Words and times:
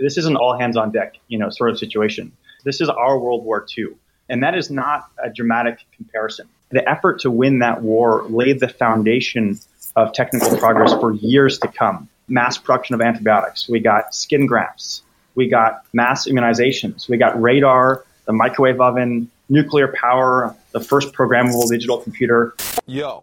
this 0.00 0.18
isn't 0.18 0.36
all 0.36 0.58
hands 0.58 0.76
on 0.76 0.92
deck, 0.92 1.16
you 1.28 1.38
know, 1.38 1.50
sort 1.50 1.70
of 1.70 1.78
situation. 1.78 2.32
This 2.64 2.80
is 2.80 2.88
our 2.88 3.18
World 3.18 3.44
War 3.44 3.66
II. 3.76 3.88
And 4.28 4.42
that 4.42 4.56
is 4.56 4.70
not 4.70 5.08
a 5.22 5.30
dramatic 5.30 5.78
comparison. 5.96 6.48
The 6.70 6.86
effort 6.88 7.20
to 7.20 7.30
win 7.30 7.60
that 7.60 7.82
war 7.82 8.24
laid 8.28 8.60
the 8.60 8.68
foundation 8.68 9.58
of 9.96 10.12
technical 10.12 10.56
progress 10.58 10.92
for 10.92 11.12
years 11.12 11.58
to 11.60 11.68
come. 11.68 12.08
Mass 12.28 12.58
production 12.58 12.94
of 12.94 13.00
antibiotics. 13.00 13.68
We 13.68 13.80
got 13.80 14.14
skin 14.14 14.46
grafts. 14.46 15.02
We 15.34 15.48
got 15.48 15.84
mass 15.92 16.28
immunizations. 16.28 17.08
We 17.08 17.16
got 17.16 17.40
radar, 17.40 18.04
the 18.26 18.32
microwave 18.34 18.80
oven, 18.80 19.30
nuclear 19.48 19.88
power, 19.88 20.54
the 20.72 20.80
first 20.80 21.14
programmable 21.14 21.68
digital 21.68 21.98
computer. 21.98 22.54
Yo, 22.86 23.22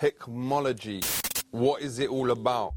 technology. 0.00 1.02
What 1.50 1.82
is 1.82 1.98
it 1.98 2.08
all 2.08 2.30
about? 2.30 2.74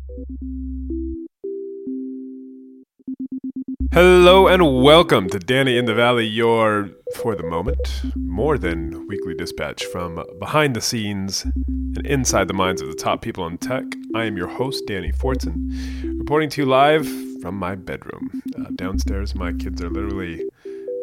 Hello 3.94 4.48
and 4.48 4.82
welcome 4.82 5.30
to 5.32 5.38
Danny 5.38 5.78
in 5.78 5.84
the 5.84 5.94
Valley, 5.94 6.26
your, 6.26 6.92
for 7.18 7.36
the 7.36 7.44
moment, 7.44 8.02
more 8.16 8.58
than 8.58 9.06
weekly 9.06 9.34
dispatch 9.34 9.84
from 9.84 10.24
behind 10.40 10.78
the 10.78 10.80
scenes 10.80 11.44
and 11.68 12.08
inside 12.08 12.48
the 12.48 12.54
minds 12.54 12.82
of 12.82 12.88
the 12.88 12.96
top 12.96 13.22
people 13.22 13.46
in 13.48 13.58
tech. 13.58 13.84
I 14.16 14.24
am 14.24 14.38
your 14.38 14.48
host, 14.48 14.88
Danny 14.88 15.12
Fortson, 15.12 16.18
reporting 16.18 16.50
to 16.52 16.62
you 16.62 16.68
live 16.68 17.06
from 17.42 17.56
my 17.56 17.76
bedroom. 17.76 18.42
Uh, 18.58 18.70
downstairs, 18.76 19.36
my 19.36 19.52
kids 19.52 19.82
are 19.82 19.90
literally 19.90 20.42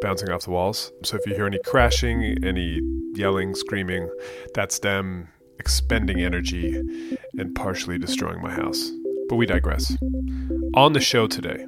bouncing 0.01 0.31
off 0.31 0.45
the 0.45 0.49
walls. 0.49 0.91
So 1.03 1.15
if 1.15 1.27
you 1.27 1.35
hear 1.35 1.45
any 1.45 1.59
crashing, 1.63 2.43
any 2.43 2.81
yelling, 3.13 3.53
screaming, 3.53 4.09
that's 4.55 4.79
them 4.79 5.27
expending 5.59 6.21
energy 6.21 6.81
and 7.37 7.53
partially 7.53 7.99
destroying 7.99 8.41
my 8.41 8.51
house. 8.51 8.91
But 9.27 9.35
we 9.35 9.45
digress. 9.45 9.95
On 10.73 10.93
the 10.93 10.99
show 10.99 11.27
today, 11.27 11.67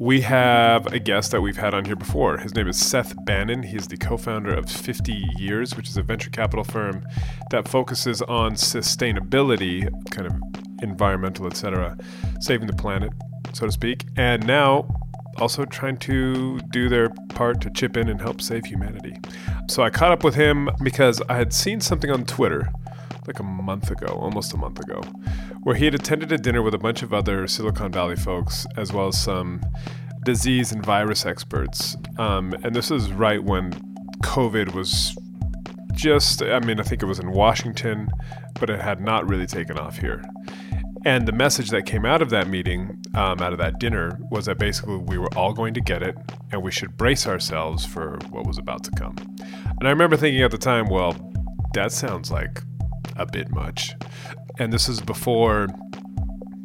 we 0.00 0.22
have 0.22 0.86
a 0.94 0.98
guest 0.98 1.30
that 1.30 1.42
we've 1.42 1.58
had 1.58 1.74
on 1.74 1.84
here 1.84 1.94
before. 1.94 2.38
His 2.38 2.54
name 2.54 2.66
is 2.66 2.78
Seth 2.78 3.14
Bannon. 3.26 3.62
He's 3.62 3.86
the 3.86 3.98
co 3.98 4.16
founder 4.16 4.54
of 4.54 4.68
50 4.68 5.12
Years, 5.36 5.76
which 5.76 5.90
is 5.90 5.96
a 5.98 6.02
venture 6.02 6.30
capital 6.30 6.64
firm 6.64 7.06
that 7.50 7.68
focuses 7.68 8.22
on 8.22 8.54
sustainability, 8.54 9.86
kind 10.10 10.26
of 10.26 10.32
environmental, 10.82 11.46
etc., 11.46 11.98
saving 12.40 12.66
the 12.66 12.72
planet, 12.72 13.12
so 13.52 13.66
to 13.66 13.72
speak. 13.72 14.06
And 14.16 14.46
now 14.46 14.88
also 15.36 15.66
trying 15.66 15.98
to 15.98 16.58
do 16.70 16.88
their 16.88 17.10
part 17.34 17.60
to 17.60 17.70
chip 17.70 17.98
in 17.98 18.08
and 18.08 18.22
help 18.22 18.40
save 18.40 18.64
humanity. 18.64 19.14
So 19.68 19.82
I 19.82 19.90
caught 19.90 20.12
up 20.12 20.24
with 20.24 20.34
him 20.34 20.70
because 20.82 21.20
I 21.28 21.36
had 21.36 21.52
seen 21.52 21.78
something 21.82 22.10
on 22.10 22.24
Twitter 22.24 22.72
like 23.26 23.38
a 23.38 23.42
month 23.42 23.90
ago, 23.90 24.06
almost 24.06 24.52
a 24.54 24.56
month 24.56 24.78
ago, 24.80 25.00
where 25.62 25.74
he 25.74 25.84
had 25.84 25.94
attended 25.94 26.32
a 26.32 26.38
dinner 26.38 26.62
with 26.62 26.74
a 26.74 26.78
bunch 26.78 27.02
of 27.02 27.12
other 27.12 27.46
Silicon 27.46 27.92
Valley 27.92 28.16
folks, 28.16 28.66
as 28.76 28.92
well 28.92 29.08
as 29.08 29.20
some 29.20 29.60
disease 30.24 30.72
and 30.72 30.84
virus 30.84 31.26
experts. 31.26 31.96
Um, 32.18 32.54
and 32.62 32.74
this 32.74 32.90
is 32.90 33.10
right 33.12 33.42
when 33.42 33.72
COVID 34.22 34.74
was 34.74 35.16
just, 35.94 36.42
I 36.42 36.60
mean, 36.60 36.80
I 36.80 36.82
think 36.82 37.02
it 37.02 37.06
was 37.06 37.18
in 37.18 37.30
Washington, 37.30 38.08
but 38.58 38.70
it 38.70 38.80
had 38.80 39.00
not 39.00 39.28
really 39.28 39.46
taken 39.46 39.78
off 39.78 39.98
here. 39.98 40.22
And 41.06 41.26
the 41.26 41.32
message 41.32 41.70
that 41.70 41.86
came 41.86 42.04
out 42.04 42.20
of 42.20 42.28
that 42.30 42.48
meeting, 42.48 43.02
um, 43.14 43.40
out 43.40 43.52
of 43.52 43.58
that 43.58 43.78
dinner, 43.78 44.18
was 44.30 44.44
that 44.44 44.58
basically 44.58 44.98
we 44.98 45.16
were 45.16 45.32
all 45.34 45.54
going 45.54 45.72
to 45.74 45.80
get 45.80 46.02
it 46.02 46.14
and 46.52 46.62
we 46.62 46.70
should 46.70 46.96
brace 46.98 47.26
ourselves 47.26 47.86
for 47.86 48.18
what 48.28 48.46
was 48.46 48.58
about 48.58 48.84
to 48.84 48.90
come. 48.90 49.16
And 49.80 49.88
I 49.88 49.90
remember 49.90 50.16
thinking 50.16 50.42
at 50.42 50.50
the 50.50 50.58
time, 50.58 50.88
well, 50.88 51.16
that 51.72 51.92
sounds 51.92 52.30
like 52.30 52.62
a 53.20 53.26
bit 53.26 53.50
much. 53.50 53.94
And 54.58 54.72
this 54.72 54.88
is 54.88 55.00
before 55.00 55.68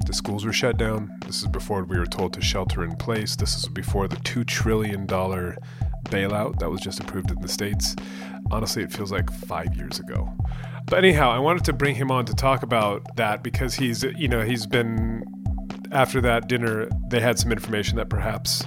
the 0.05 0.13
schools 0.13 0.45
were 0.45 0.53
shut 0.53 0.77
down. 0.77 1.11
This 1.25 1.41
is 1.41 1.47
before 1.47 1.83
we 1.83 1.97
were 1.97 2.05
told 2.05 2.33
to 2.33 2.41
shelter 2.41 2.83
in 2.83 2.95
place. 2.95 3.35
This 3.35 3.57
is 3.57 3.67
before 3.67 4.07
the 4.07 4.17
$2 4.17 4.45
trillion 4.45 5.05
bailout 5.07 6.59
that 6.59 6.69
was 6.69 6.81
just 6.81 6.99
approved 6.99 7.31
in 7.31 7.41
the 7.41 7.47
States. 7.47 7.95
Honestly, 8.51 8.83
it 8.83 8.91
feels 8.93 9.11
like 9.11 9.31
five 9.31 9.75
years 9.75 9.99
ago. 9.99 10.31
But 10.85 10.99
anyhow, 10.99 11.31
I 11.31 11.39
wanted 11.39 11.65
to 11.65 11.73
bring 11.73 11.95
him 11.95 12.11
on 12.11 12.25
to 12.25 12.33
talk 12.33 12.61
about 12.63 13.15
that 13.15 13.43
because 13.43 13.73
he's, 13.73 14.03
you 14.03 14.27
know, 14.27 14.41
he's 14.41 14.67
been, 14.67 15.23
after 15.91 16.21
that 16.21 16.47
dinner, 16.47 16.87
they 17.09 17.19
had 17.19 17.39
some 17.39 17.51
information 17.51 17.97
that 17.97 18.09
perhaps 18.09 18.63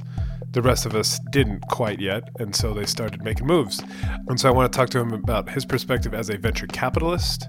the 0.53 0.63
rest 0.63 0.87
of 0.87 0.97
us 0.97 1.21
didn't 1.31 1.61
quite 1.69 2.01
yet. 2.01 2.31
And 2.41 2.57
so 2.57 2.75
they 2.75 2.87
started 2.87 3.23
making 3.23 3.47
moves. 3.47 3.81
And 4.29 4.41
so 4.41 4.49
I 4.49 4.53
want 4.53 4.73
to 4.73 4.77
talk 4.77 4.91
to 4.91 4.99
him 4.99 5.13
about 5.13 5.51
his 5.51 5.65
perspective 5.65 6.15
as 6.15 6.31
a 6.31 6.39
venture 6.39 6.67
capitalist 6.67 7.47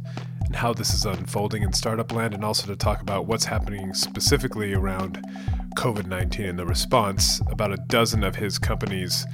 and 0.49 0.55
how 0.55 0.73
this 0.73 0.95
is 0.95 1.05
unfolding 1.05 1.61
in 1.61 1.71
startup 1.71 2.11
land, 2.11 2.33
and 2.33 2.43
also 2.43 2.65
to 2.65 2.75
talk 2.75 3.01
about 3.01 3.27
what's 3.27 3.45
happening 3.45 3.93
specifically 3.93 4.73
around 4.73 5.23
COVID 5.75 6.07
19 6.07 6.43
and 6.47 6.57
the 6.57 6.65
response. 6.65 7.39
About 7.51 7.71
a 7.71 7.77
dozen 7.77 8.23
of 8.23 8.35
his 8.35 8.57
companies, 8.57 9.27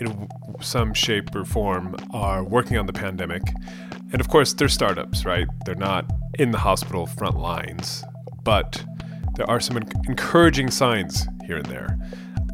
in 0.00 0.26
some 0.62 0.94
shape 0.94 1.36
or 1.36 1.44
form, 1.44 1.94
are 2.12 2.42
working 2.42 2.78
on 2.78 2.86
the 2.86 2.92
pandemic. 2.92 3.42
And 4.12 4.20
of 4.20 4.28
course, 4.28 4.54
they're 4.54 4.68
startups, 4.68 5.26
right? 5.26 5.46
They're 5.66 5.74
not 5.74 6.10
in 6.38 6.52
the 6.52 6.58
hospital 6.58 7.04
front 7.04 7.38
lines, 7.38 8.02
but 8.42 8.82
there 9.36 9.48
are 9.50 9.60
some 9.60 9.76
encouraging 9.76 10.70
signs 10.70 11.26
here 11.46 11.58
and 11.58 11.66
there, 11.66 11.98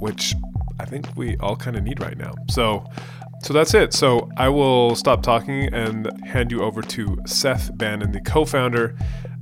which 0.01 0.35
I 0.81 0.87
think 0.87 1.17
we 1.17 1.37
all 1.37 1.55
kind 1.55 1.77
of 1.77 1.85
need 1.85 2.01
right 2.01 2.19
now. 2.19 2.35
So, 2.51 2.85
so 3.43 3.53
that's 3.53 3.75
it. 3.75 3.93
So 3.93 4.31
I 4.37 4.49
will 4.49 4.95
stop 4.95 5.23
talking 5.23 5.73
and 5.73 6.11
hand 6.25 6.51
you 6.51 6.63
over 6.63 6.83
to 6.83 7.19
Seth 7.27 7.77
Bannon, 7.77 8.13
the 8.13 8.21
co-founder 8.21 8.97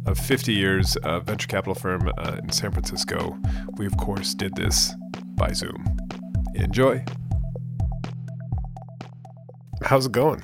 of 0.07 0.19
50 0.19 0.53
Years, 0.53 0.97
a 1.03 1.21
venture 1.21 1.49
capital 1.49 1.75
firm 1.75 2.12
uh, 2.19 2.37
in 2.43 2.51
San 2.51 2.73
Francisco. 2.73 3.37
We 3.77 3.87
of 3.87 3.97
course 3.97 4.34
did 4.34 4.55
this 4.55 4.95
by 5.37 5.53
Zoom. 5.53 5.84
Enjoy. 6.55 7.05
How's 9.83 10.07
it 10.07 10.13
going? 10.13 10.43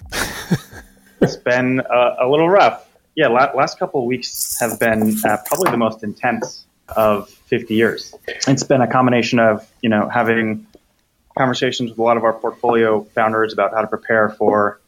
it's 1.20 1.36
been 1.36 1.80
uh, 1.80 2.16
a 2.20 2.28
little 2.28 2.48
rough. 2.48 2.88
Yeah, 3.14 3.28
la- 3.28 3.52
last 3.54 3.78
couple 3.78 4.00
of 4.00 4.06
weeks 4.06 4.58
have 4.60 4.78
been 4.80 5.16
uh, 5.24 5.38
probably 5.46 5.70
the 5.70 5.76
most 5.76 6.02
intense 6.02 6.66
of 6.96 7.28
50 7.28 7.74
years. 7.74 8.14
It's 8.48 8.62
been 8.62 8.80
a 8.80 8.86
combination 8.86 9.38
of 9.38 9.70
you 9.80 9.88
know 9.88 10.08
having 10.08 10.66
conversations 11.36 11.90
with 11.90 11.98
a 11.98 12.02
lot 12.02 12.16
of 12.16 12.24
our 12.24 12.32
portfolio 12.32 13.02
founders 13.02 13.52
about 13.52 13.72
how 13.72 13.80
to 13.80 13.86
prepare 13.86 14.30
for 14.30 14.80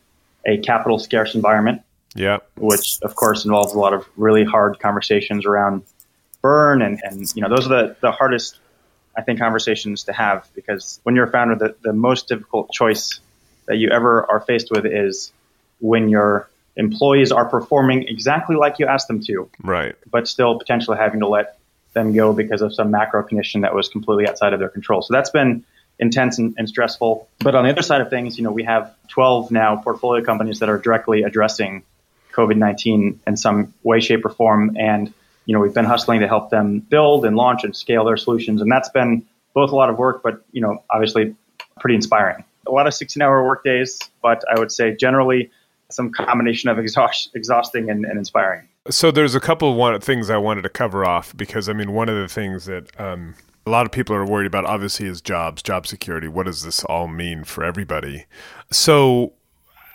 a 0.47 0.59
capital 0.59 0.99
scarce 0.99 1.35
environment. 1.35 1.83
Yeah. 2.15 2.39
Which 2.57 2.99
of 3.03 3.15
course 3.15 3.45
involves 3.45 3.75
a 3.75 3.79
lot 3.79 3.93
of 3.93 4.07
really 4.17 4.45
hard 4.45 4.79
conversations 4.79 5.47
around 5.47 5.83
burn 6.43 6.83
and, 6.83 7.01
and 7.03 7.27
you 7.35 7.43
know, 7.43 7.49
those 7.49 7.67
are 7.67 7.71
the, 7.71 7.97
the 8.01 8.13
hardest 8.13 8.59
I 9.17 9.23
think 9.23 9.39
conversations 9.39 10.05
to 10.05 10.13
have 10.13 10.49
because 10.55 11.01
when 11.03 11.15
you're 11.15 11.27
a 11.27 11.31
founder, 11.31 11.55
the, 11.55 11.77
the 11.83 11.93
most 11.93 12.29
difficult 12.29 12.71
choice 12.73 13.21
that 13.67 13.77
you 13.77 13.91
ever 13.91 14.31
are 14.31 14.41
faced 14.41 14.71
with 14.71 14.87
is 14.87 15.33
when 15.81 16.09
your 16.09 16.49
employees 16.77 17.31
are 17.33 17.45
performing 17.45 18.09
exactly 18.09 18.57
like 18.57 18.79
you 18.79 18.87
asked 18.87 19.09
them 19.09 19.23
to. 19.23 19.49
Right. 19.63 19.95
But 20.11 20.29
still 20.29 20.59
potentially 20.59 20.99
having 20.99 21.21
to 21.21 21.29
let 21.29 21.59
them 21.93 22.13
go 22.13 22.33
because 22.33 22.61
of 22.61 22.75
some 22.75 22.91
macro 22.91 23.23
condition 23.23 23.63
that 23.63 23.75
was 23.75 23.89
completely 23.89 24.29
outside 24.29 24.53
of 24.53 24.59
their 24.59 24.69
control. 24.69 25.01
So 25.03 25.15
that's 25.15 25.31
been 25.31 25.65
intense 25.99 26.39
and, 26.39 26.55
and, 26.59 26.69
stressful. 26.69 27.29
But 27.39 27.55
on 27.55 27.65
the 27.65 27.71
other 27.71 27.83
side 27.83 28.01
of 28.01 28.11
things, 28.11 28.37
you 28.37 28.45
know, 28.45 28.53
we 28.53 28.65
have 28.65 28.95
12 29.09 29.51
now 29.51 29.77
portfolio 29.77 30.25
companies 30.25 30.59
that 30.59 30.69
are 30.69 30.79
directly 30.79 31.23
addressing 31.23 31.85
COVID-19 32.33 33.19
in 33.27 33.37
some 33.37 33.73
way, 33.83 34.01
shape, 34.01 34.25
or 34.25 34.31
form. 34.31 34.77
And, 34.79 35.13
you 35.47 35.55
know, 35.55 35.61
we've 35.61 35.75
been 35.75 35.85
hustling 35.85 36.21
to 36.21 36.29
help 36.29 36.51
them 36.51 36.81
build 36.81 37.25
and 37.25 37.37
launch 37.37 37.65
and 37.65 37.75
scale 37.77 38.05
their 38.05 38.17
solutions. 38.17 38.61
And 38.61 38.71
that's 38.71 38.89
been 38.89 39.25
both 39.55 39.71
a 39.71 39.77
lot 39.77 39.89
of 39.89 39.99
work, 39.99 40.23
but, 40.23 40.45
you 40.53 40.61
know, 40.61 40.83
obviously 40.91 41.35
pretty 41.79 41.95
inspiring. 41.95 42.45
A 42.67 42.73
lot 42.73 42.87
of 42.87 42.95
16 42.95 43.23
hour 43.23 43.45
work 43.45 43.63
days, 43.63 43.99
but 44.23 44.43
I 44.51 44.59
would 44.59 44.73
say 44.73 44.97
generally 44.97 45.51
some 45.91 46.11
combination 46.11 46.71
of 46.71 46.79
exhaust, 46.79 47.31
exhausting 47.35 47.91
and, 47.91 48.05
and 48.05 48.19
inspiring. 48.19 48.67
So 48.91 49.11
there's 49.11 49.35
a 49.35 49.41
couple 49.41 49.71
of 49.71 49.77
one, 49.77 49.99
things 50.01 50.29
I 50.29 50.39
wanted 50.39 50.63
to 50.63 50.69
cover 50.69 51.07
off 51.07 51.37
because 51.37 51.69
I 51.69 51.73
mean, 51.73 51.93
one 51.93 52.09
of 52.09 52.17
the 52.17 52.29
things 52.29 52.67
that, 52.67 52.89
um, 53.01 53.35
a 53.67 53.71
lot 53.71 53.87
of 53.87 53.93
people 53.93 54.15
are 54.15 54.27
worried 54.27 54.47
about 54.47 54.67
obviously 54.67 55.07
is 55.07 55.21
jobs, 55.21 55.63
job 55.63 55.87
security. 55.87 56.29
What 56.29 56.47
does 56.47 56.63
this 56.63 56.85
all 56.85 57.09
mean 57.09 57.45
for 57.45 57.65
everybody? 57.65 58.27
So, 58.71 59.33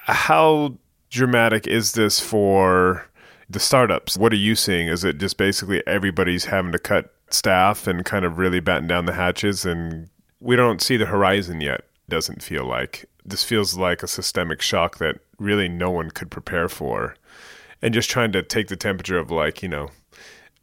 how 0.05 0.77
dramatic 1.09 1.67
is 1.67 1.93
this 1.93 2.19
for 2.19 3.07
the 3.49 3.59
startups? 3.59 4.17
What 4.17 4.33
are 4.33 4.37
you 4.37 4.55
seeing? 4.55 4.87
Is 4.87 5.03
it 5.03 5.17
just 5.17 5.37
basically 5.37 5.85
everybody's 5.85 6.45
having 6.45 6.71
to 6.71 6.79
cut 6.79 7.13
staff 7.29 7.85
and 7.85 8.03
kind 8.03 8.25
of 8.25 8.39
really 8.39 8.59
batten 8.59 8.87
down 8.87 9.05
the 9.05 9.13
hatches 9.13 9.65
and 9.65 10.09
we 10.39 10.55
don't 10.55 10.81
see 10.81 10.97
the 10.97 11.05
horizon 11.05 11.61
yet? 11.61 11.81
Doesn't 12.07 12.41
feel 12.41 12.65
like 12.65 13.05
this 13.23 13.43
feels 13.43 13.77
like 13.77 14.01
a 14.01 14.07
systemic 14.07 14.61
shock 14.61 14.97
that 14.97 15.19
really 15.37 15.69
no 15.69 15.91
one 15.91 16.09
could 16.09 16.31
prepare 16.31 16.69
for. 16.69 17.15
And 17.81 17.93
just 17.93 18.09
trying 18.09 18.31
to 18.31 18.41
take 18.41 18.67
the 18.67 18.75
temperature 18.75 19.19
of 19.19 19.29
like, 19.29 19.61
you 19.61 19.69
know, 19.69 19.89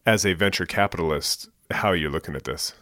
as 0.05 0.27
a 0.27 0.35
venture 0.35 0.67
capitalist, 0.67 1.49
how 1.71 1.89
are 1.89 1.97
you 1.97 2.11
looking 2.11 2.35
at 2.35 2.45
this? 2.45 2.75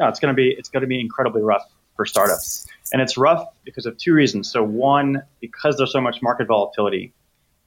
No, 0.00 0.08
it's 0.08 0.18
going 0.18 0.34
to 0.34 0.36
be 0.36 0.48
it's 0.48 0.68
going 0.68 0.80
to 0.80 0.88
be 0.88 0.98
incredibly 0.98 1.42
rough 1.42 1.70
for 1.94 2.06
startups, 2.06 2.66
and 2.92 3.00
it's 3.00 3.16
rough 3.16 3.46
because 3.64 3.86
of 3.86 3.96
two 3.98 4.12
reasons. 4.12 4.50
So 4.50 4.64
one, 4.64 5.22
because 5.40 5.76
there's 5.76 5.92
so 5.92 6.00
much 6.00 6.22
market 6.22 6.48
volatility, 6.48 7.12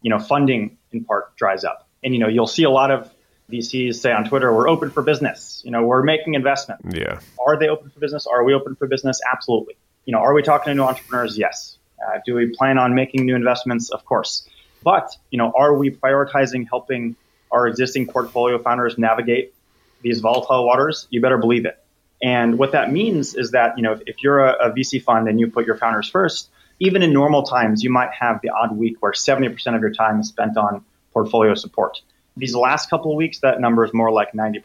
you 0.01 0.09
know, 0.09 0.19
funding 0.19 0.77
in 0.91 1.05
part 1.05 1.35
dries 1.37 1.63
up, 1.63 1.87
and 2.03 2.13
you 2.13 2.19
know 2.19 2.27
you'll 2.27 2.47
see 2.47 2.63
a 2.63 2.69
lot 2.69 2.91
of 2.91 3.09
VCs 3.51 3.95
say 3.95 4.11
on 4.11 4.25
Twitter, 4.25 4.53
we're 4.53 4.67
open 4.67 4.89
for 4.89 5.03
business. 5.03 5.61
You 5.63 5.71
know, 5.71 5.83
we're 5.83 6.03
making 6.03 6.33
investment. 6.33 6.81
Yeah. 6.89 7.19
Are 7.39 7.57
they 7.57 7.69
open 7.69 7.89
for 7.89 7.99
business? 7.99 8.25
Are 8.25 8.43
we 8.43 8.53
open 8.53 8.75
for 8.75 8.87
business? 8.87 9.19
Absolutely. 9.31 9.75
You 10.05 10.13
know, 10.13 10.19
are 10.19 10.33
we 10.33 10.41
talking 10.41 10.71
to 10.71 10.75
new 10.75 10.83
entrepreneurs? 10.83 11.37
Yes. 11.37 11.77
Uh, 12.01 12.19
do 12.25 12.33
we 12.35 12.47
plan 12.47 12.77
on 12.77 12.95
making 12.95 13.25
new 13.25 13.35
investments? 13.35 13.91
Of 13.91 14.05
course. 14.05 14.47
But, 14.83 15.15
you 15.29 15.37
know, 15.37 15.53
are 15.55 15.77
we 15.77 15.91
prioritizing 15.91 16.67
helping 16.67 17.15
our 17.51 17.67
existing 17.67 18.07
portfolio 18.07 18.57
founders 18.57 18.97
navigate 18.97 19.53
these 20.01 20.19
volatile 20.19 20.65
waters? 20.65 21.07
You 21.09 21.21
better 21.21 21.37
believe 21.37 21.65
it. 21.65 21.82
And 22.23 22.57
what 22.57 22.71
that 22.71 22.89
means 22.89 23.35
is 23.35 23.51
that, 23.51 23.77
you 23.77 23.83
know, 23.83 23.91
if, 23.91 24.01
if 24.07 24.23
you're 24.23 24.39
a, 24.39 24.69
a 24.69 24.71
VC 24.71 25.03
fund 25.03 25.27
and 25.27 25.41
you 25.41 25.51
put 25.51 25.67
your 25.67 25.75
founders 25.75 26.07
first, 26.07 26.49
even 26.79 27.03
in 27.03 27.11
normal 27.11 27.43
times, 27.43 27.83
you 27.83 27.89
might 27.89 28.11
have 28.11 28.39
the 28.41 28.49
odd 28.49 28.75
week 28.77 28.95
where 29.01 29.11
70% 29.11 29.75
of 29.75 29.81
your 29.81 29.91
time 29.91 30.21
is 30.21 30.29
spent 30.29 30.57
on 30.57 30.85
portfolio 31.11 31.53
support. 31.53 32.01
These 32.37 32.55
last 32.55 32.89
couple 32.89 33.11
of 33.11 33.17
weeks, 33.17 33.39
that 33.39 33.59
number 33.59 33.83
is 33.83 33.93
more 33.93 34.09
like 34.09 34.31
90%. 34.31 34.63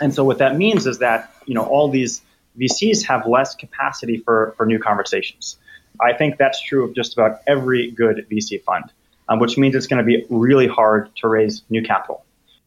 And 0.00 0.12
so 0.12 0.24
what 0.24 0.38
that 0.38 0.56
means 0.56 0.86
is 0.86 0.98
that, 0.98 1.32
you 1.46 1.54
know, 1.54 1.64
all 1.64 1.88
these 1.88 2.22
VCs 2.58 3.06
have 3.06 3.24
less 3.26 3.54
capacity 3.54 4.18
for, 4.18 4.54
for 4.56 4.66
new 4.66 4.80
conversations. 4.80 5.56
I 6.00 6.12
think 6.14 6.38
that's 6.38 6.60
true 6.60 6.84
of 6.84 6.94
just 6.94 7.12
about 7.12 7.40
every 7.46 7.92
good 7.92 8.26
VC 8.30 8.62
fund, 8.64 8.84
um, 9.28 9.38
which 9.38 9.56
means 9.56 9.76
it's 9.76 9.86
going 9.86 10.04
to 10.04 10.04
be 10.04 10.26
really 10.28 10.66
hard 10.66 11.14
to 11.16 11.28
raise 11.28 11.62
new 11.70 11.82
capital. 11.82 12.24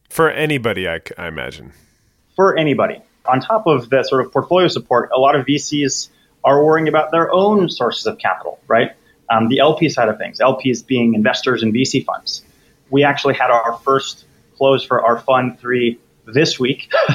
For 0.08 0.30
anybody, 0.30 0.88
I, 0.88 1.00
I 1.18 1.28
imagine. 1.28 1.72
For 2.36 2.56
anybody. 2.56 3.02
On 3.26 3.40
top 3.40 3.66
of 3.66 3.90
the 3.90 4.02
sort 4.02 4.24
of 4.24 4.32
portfolio 4.32 4.68
support, 4.68 5.10
a 5.14 5.18
lot 5.18 5.34
of 5.34 5.46
VCs 5.46 6.10
are 6.44 6.62
worrying 6.64 6.88
about 6.88 7.10
their 7.10 7.32
own 7.32 7.70
sources 7.70 8.06
of 8.06 8.18
capital, 8.18 8.60
right? 8.68 8.92
Um, 9.30 9.48
the 9.48 9.60
LP 9.60 9.88
side 9.88 10.08
of 10.08 10.18
things, 10.18 10.38
LPs 10.40 10.86
being 10.86 11.14
investors 11.14 11.62
in 11.62 11.72
VC 11.72 12.04
funds. 12.04 12.42
We 12.90 13.02
actually 13.02 13.34
had 13.34 13.50
our 13.50 13.78
first 13.82 14.26
close 14.56 14.84
for 14.84 15.02
our 15.02 15.18
fund 15.18 15.58
three 15.58 15.98
this 16.26 16.58
week. 16.58 16.92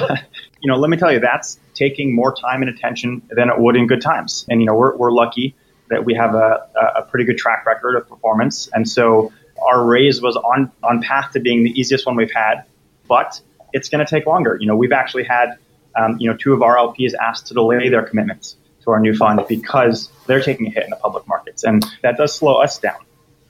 you 0.60 0.70
know, 0.70 0.76
let 0.76 0.90
me 0.90 0.96
tell 0.96 1.12
you, 1.12 1.20
that's 1.20 1.58
taking 1.74 2.14
more 2.14 2.34
time 2.34 2.62
and 2.62 2.70
attention 2.70 3.22
than 3.30 3.48
it 3.48 3.58
would 3.58 3.76
in 3.76 3.86
good 3.86 4.02
times. 4.02 4.44
And, 4.48 4.60
you 4.60 4.66
know, 4.66 4.74
we're, 4.74 4.96
we're 4.96 5.12
lucky 5.12 5.54
that 5.88 6.04
we 6.04 6.14
have 6.14 6.34
a, 6.34 6.68
a 6.96 7.02
pretty 7.02 7.24
good 7.24 7.38
track 7.38 7.66
record 7.66 7.96
of 7.96 8.08
performance. 8.08 8.68
And 8.72 8.88
so 8.88 9.32
our 9.60 9.84
raise 9.84 10.20
was 10.20 10.36
on, 10.36 10.70
on 10.82 11.02
path 11.02 11.32
to 11.32 11.40
being 11.40 11.64
the 11.64 11.78
easiest 11.78 12.06
one 12.06 12.16
we've 12.16 12.32
had, 12.32 12.64
but 13.08 13.40
it's 13.72 13.88
going 13.88 14.04
to 14.04 14.08
take 14.08 14.26
longer. 14.26 14.56
You 14.60 14.66
know, 14.66 14.76
we've 14.76 14.92
actually 14.92 15.24
had, 15.24 15.56
um, 15.96 16.16
you 16.18 16.30
know, 16.30 16.36
two 16.36 16.52
of 16.52 16.62
our 16.62 16.76
LPs 16.76 17.12
asked 17.14 17.48
to 17.48 17.54
delay 17.54 17.88
their 17.88 18.02
commitments 18.02 18.56
to 18.82 18.90
our 18.90 19.00
new 19.00 19.14
fund 19.14 19.40
because 19.48 20.10
they're 20.26 20.42
taking 20.42 20.66
a 20.68 20.70
hit 20.70 20.84
in 20.84 20.90
the 20.90 20.96
public 20.96 21.26
markets. 21.26 21.64
And 21.64 21.84
that 22.02 22.16
does 22.16 22.34
slow 22.34 22.56
us 22.56 22.78
down. 22.78 22.98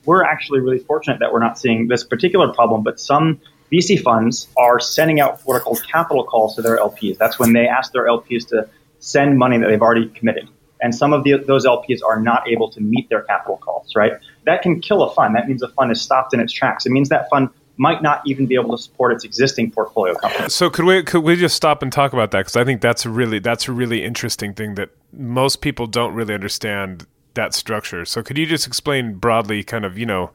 We're 0.05 0.23
actually 0.23 0.61
really 0.61 0.79
fortunate 0.79 1.19
that 1.19 1.31
we're 1.31 1.39
not 1.39 1.59
seeing 1.59 1.87
this 1.87 2.03
particular 2.03 2.53
problem, 2.53 2.83
but 2.83 2.99
some 2.99 3.39
VC 3.71 4.01
funds 4.01 4.47
are 4.57 4.79
sending 4.79 5.19
out 5.19 5.41
what 5.45 5.55
are 5.55 5.59
called 5.61 5.81
capital 5.89 6.25
calls 6.25 6.55
to 6.55 6.61
their 6.61 6.77
LPs. 6.77 7.17
That's 7.17 7.39
when 7.39 7.53
they 7.53 7.67
ask 7.67 7.93
their 7.93 8.07
LPs 8.07 8.47
to 8.49 8.67
send 8.99 9.37
money 9.37 9.57
that 9.57 9.67
they've 9.67 9.81
already 9.81 10.09
committed. 10.09 10.49
And 10.81 10.93
some 10.93 11.13
of 11.13 11.23
the, 11.23 11.37
those 11.37 11.65
LPs 11.65 11.99
are 12.05 12.19
not 12.19 12.47
able 12.49 12.71
to 12.71 12.81
meet 12.81 13.07
their 13.09 13.21
capital 13.21 13.57
calls, 13.57 13.95
right? 13.95 14.13
That 14.45 14.63
can 14.63 14.81
kill 14.81 15.03
a 15.03 15.13
fund. 15.13 15.35
That 15.35 15.47
means 15.47 15.61
a 15.61 15.67
fund 15.69 15.91
is 15.91 16.01
stopped 16.01 16.33
in 16.33 16.39
its 16.39 16.51
tracks. 16.51 16.87
It 16.87 16.91
means 16.91 17.09
that 17.09 17.29
fund 17.29 17.49
might 17.81 18.03
not 18.03 18.21
even 18.27 18.45
be 18.45 18.53
able 18.53 18.77
to 18.77 18.81
support 18.81 19.11
its 19.11 19.23
existing 19.23 19.71
portfolio 19.71 20.13
companies. 20.13 20.53
So 20.53 20.69
could 20.69 20.85
we 20.85 21.01
could 21.01 21.23
we 21.23 21.35
just 21.35 21.55
stop 21.55 21.81
and 21.81 21.91
talk 21.91 22.13
about 22.13 22.29
that 22.29 22.41
because 22.41 22.55
I 22.55 22.63
think 22.63 22.79
that's 22.79 23.07
a 23.07 23.09
really 23.09 23.39
that's 23.39 23.67
a 23.67 23.71
really 23.71 24.03
interesting 24.03 24.53
thing 24.53 24.75
that 24.75 24.91
most 25.11 25.61
people 25.61 25.87
don't 25.87 26.13
really 26.13 26.35
understand 26.35 27.07
that 27.33 27.55
structure. 27.55 28.05
So 28.05 28.21
could 28.21 28.37
you 28.37 28.45
just 28.45 28.67
explain 28.67 29.15
broadly 29.15 29.63
kind 29.63 29.83
of, 29.83 29.97
you 29.97 30.05
know, 30.05 30.29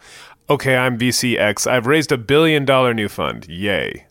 okay, 0.51 0.77
I'm 0.77 0.99
VCX. 0.99 1.71
I've 1.71 1.87
raised 1.87 2.11
a 2.11 2.19
billion 2.19 2.65
dollar 2.65 2.93
new 2.93 3.09
fund. 3.09 3.47
Yay. 3.49 4.07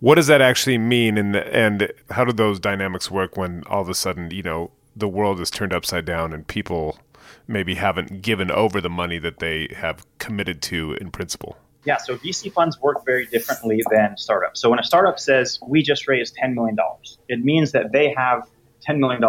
What 0.00 0.14
does 0.14 0.28
that 0.28 0.40
actually 0.40 0.78
mean 0.78 1.18
and 1.18 1.36
and 1.36 1.92
how 2.12 2.24
do 2.24 2.32
those 2.32 2.58
dynamics 2.58 3.10
work 3.10 3.36
when 3.36 3.62
all 3.66 3.82
of 3.82 3.90
a 3.90 3.94
sudden, 3.94 4.30
you 4.30 4.42
know, 4.42 4.70
the 4.96 5.08
world 5.08 5.38
is 5.38 5.50
turned 5.50 5.74
upside 5.74 6.06
down 6.06 6.32
and 6.32 6.46
people 6.46 6.98
maybe 7.46 7.74
haven't 7.74 8.22
given 8.22 8.50
over 8.50 8.80
the 8.80 8.88
money 8.88 9.18
that 9.18 9.38
they 9.38 9.68
have 9.76 10.06
committed 10.18 10.62
to 10.62 10.94
in 10.94 11.10
principle? 11.10 11.58
Yeah, 11.84 11.98
so 11.98 12.16
VC 12.16 12.50
funds 12.50 12.80
work 12.80 13.04
very 13.04 13.26
differently 13.26 13.82
than 13.90 14.16
startups. 14.16 14.60
So 14.60 14.70
when 14.70 14.78
a 14.78 14.84
startup 14.84 15.20
says 15.20 15.58
we 15.66 15.82
just 15.82 16.08
raised 16.08 16.36
$10 16.42 16.54
million, 16.54 16.76
it 17.28 17.44
means 17.44 17.72
that 17.72 17.92
they 17.92 18.14
have 18.16 18.48
$10 18.88 18.98
million 18.98 19.22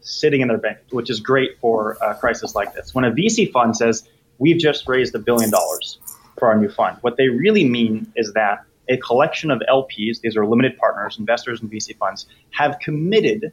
sitting 0.00 0.40
in 0.40 0.48
their 0.48 0.58
bank, 0.58 0.78
which 0.90 1.10
is 1.10 1.20
great 1.20 1.58
for 1.60 1.98
a 2.00 2.14
crisis 2.14 2.54
like 2.54 2.74
this. 2.74 2.94
When 2.94 3.04
a 3.04 3.10
VC 3.10 3.52
fund 3.52 3.76
says 3.76 4.08
we've 4.38 4.58
just 4.58 4.88
raised 4.88 5.14
a 5.14 5.18
billion 5.18 5.50
dollars 5.50 5.98
for 6.38 6.48
our 6.48 6.58
new 6.58 6.68
fund, 6.68 6.96
what 7.02 7.16
they 7.18 7.28
really 7.28 7.68
mean 7.68 8.10
is 8.16 8.32
that 8.32 8.64
a 8.88 8.96
collection 8.96 9.50
of 9.50 9.60
LPs, 9.68 10.20
these 10.22 10.34
are 10.34 10.46
limited 10.46 10.78
partners, 10.78 11.18
investors 11.18 11.60
in 11.60 11.68
VC 11.68 11.96
funds, 11.98 12.26
have 12.50 12.78
committed 12.78 13.52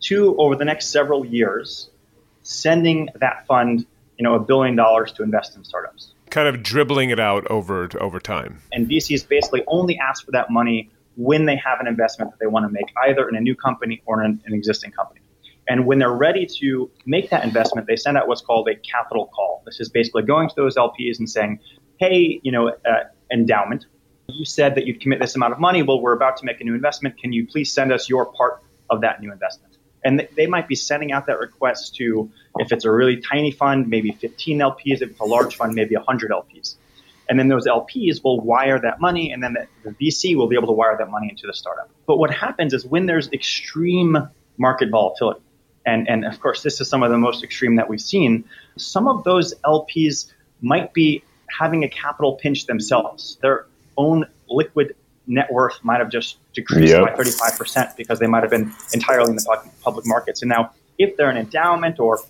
to 0.00 0.36
over 0.36 0.54
the 0.54 0.64
next 0.64 0.88
several 0.88 1.24
years 1.24 1.88
sending 2.42 3.08
that 3.16 3.46
fund, 3.46 3.86
you 4.18 4.24
know, 4.24 4.34
a 4.34 4.40
billion 4.40 4.76
dollars 4.76 5.10
to 5.12 5.22
invest 5.22 5.56
in 5.56 5.64
startups 5.64 6.12
kind 6.30 6.48
of 6.48 6.62
dribbling 6.62 7.10
it 7.10 7.20
out 7.20 7.46
over 7.50 7.88
over 8.00 8.20
time. 8.20 8.60
And 8.72 8.88
VCs 8.88 9.28
basically 9.28 9.64
only 9.66 9.98
ask 9.98 10.24
for 10.24 10.32
that 10.32 10.50
money 10.50 10.90
when 11.16 11.46
they 11.46 11.56
have 11.56 11.80
an 11.80 11.86
investment 11.86 12.30
that 12.30 12.38
they 12.38 12.46
want 12.46 12.64
to 12.64 12.70
make, 12.70 12.86
either 13.08 13.28
in 13.28 13.34
a 13.34 13.40
new 13.40 13.56
company 13.56 14.02
or 14.06 14.22
in 14.22 14.40
an 14.44 14.54
existing 14.54 14.92
company. 14.92 15.20
And 15.68 15.84
when 15.84 15.98
they're 15.98 16.10
ready 16.10 16.46
to 16.60 16.90
make 17.04 17.30
that 17.30 17.44
investment, 17.44 17.86
they 17.86 17.96
send 17.96 18.16
out 18.16 18.26
what's 18.26 18.40
called 18.40 18.68
a 18.68 18.76
capital 18.76 19.26
call. 19.26 19.62
This 19.66 19.80
is 19.80 19.88
basically 19.88 20.22
going 20.22 20.48
to 20.48 20.54
those 20.56 20.76
LPs 20.76 21.18
and 21.18 21.28
saying, 21.28 21.60
"Hey, 21.98 22.40
you 22.42 22.52
know, 22.52 22.68
uh, 22.68 23.04
endowment, 23.32 23.86
you 24.28 24.44
said 24.44 24.76
that 24.76 24.86
you'd 24.86 25.00
commit 25.00 25.20
this 25.20 25.36
amount 25.36 25.52
of 25.52 25.58
money. 25.58 25.82
Well, 25.82 26.00
we're 26.00 26.14
about 26.14 26.36
to 26.38 26.46
make 26.46 26.60
a 26.60 26.64
new 26.64 26.74
investment. 26.74 27.18
Can 27.18 27.32
you 27.32 27.46
please 27.46 27.72
send 27.72 27.92
us 27.92 28.08
your 28.08 28.26
part 28.32 28.62
of 28.88 29.02
that 29.02 29.20
new 29.20 29.32
investment?" 29.32 29.76
And 30.04 30.26
they 30.36 30.46
might 30.46 30.68
be 30.68 30.74
sending 30.74 31.12
out 31.12 31.26
that 31.26 31.38
request 31.38 31.96
to, 31.96 32.30
if 32.58 32.72
it's 32.72 32.84
a 32.84 32.90
really 32.90 33.16
tiny 33.16 33.50
fund, 33.50 33.88
maybe 33.88 34.12
15 34.12 34.58
LPs. 34.58 35.02
If 35.02 35.10
it's 35.10 35.20
a 35.20 35.24
large 35.24 35.56
fund, 35.56 35.74
maybe 35.74 35.96
100 35.96 36.30
LPs. 36.30 36.76
And 37.28 37.38
then 37.38 37.48
those 37.48 37.66
LPs 37.66 38.24
will 38.24 38.40
wire 38.40 38.80
that 38.80 39.00
money, 39.00 39.32
and 39.32 39.42
then 39.42 39.54
the, 39.54 39.90
the 39.90 39.90
VC 39.90 40.34
will 40.34 40.48
be 40.48 40.56
able 40.56 40.68
to 40.68 40.72
wire 40.72 40.96
that 40.98 41.10
money 41.10 41.28
into 41.28 41.46
the 41.46 41.52
startup. 41.52 41.90
But 42.06 42.16
what 42.16 42.32
happens 42.32 42.72
is 42.72 42.86
when 42.86 43.06
there's 43.06 43.30
extreme 43.32 44.16
market 44.56 44.88
volatility, 44.90 45.40
and, 45.84 46.08
and 46.08 46.24
of 46.24 46.40
course, 46.40 46.62
this 46.62 46.80
is 46.80 46.88
some 46.88 47.02
of 47.02 47.10
the 47.10 47.18
most 47.18 47.44
extreme 47.44 47.76
that 47.76 47.88
we've 47.88 48.00
seen, 48.00 48.44
some 48.76 49.08
of 49.08 49.24
those 49.24 49.54
LPs 49.64 50.32
might 50.62 50.92
be 50.94 51.22
having 51.50 51.84
a 51.84 51.88
capital 51.88 52.34
pinch 52.34 52.66
themselves. 52.66 53.38
Their 53.42 53.66
own 53.96 54.26
liquid 54.48 54.94
net 55.26 55.52
worth 55.52 55.78
might 55.82 55.98
have 55.98 56.10
just 56.10 56.38
decreased 56.54 56.92
yep. 56.92 57.02
by 57.02 57.22
35% 57.22 57.96
because 57.96 58.18
they 58.18 58.26
might 58.26 58.42
have 58.42 58.50
been 58.50 58.72
entirely 58.92 59.30
in 59.30 59.36
the 59.36 59.70
public 59.82 60.06
markets. 60.06 60.42
And 60.42 60.48
now, 60.48 60.72
if 60.98 61.16
they're 61.16 61.30
an 61.30 61.36
endowment 61.36 62.00
or 62.00 62.20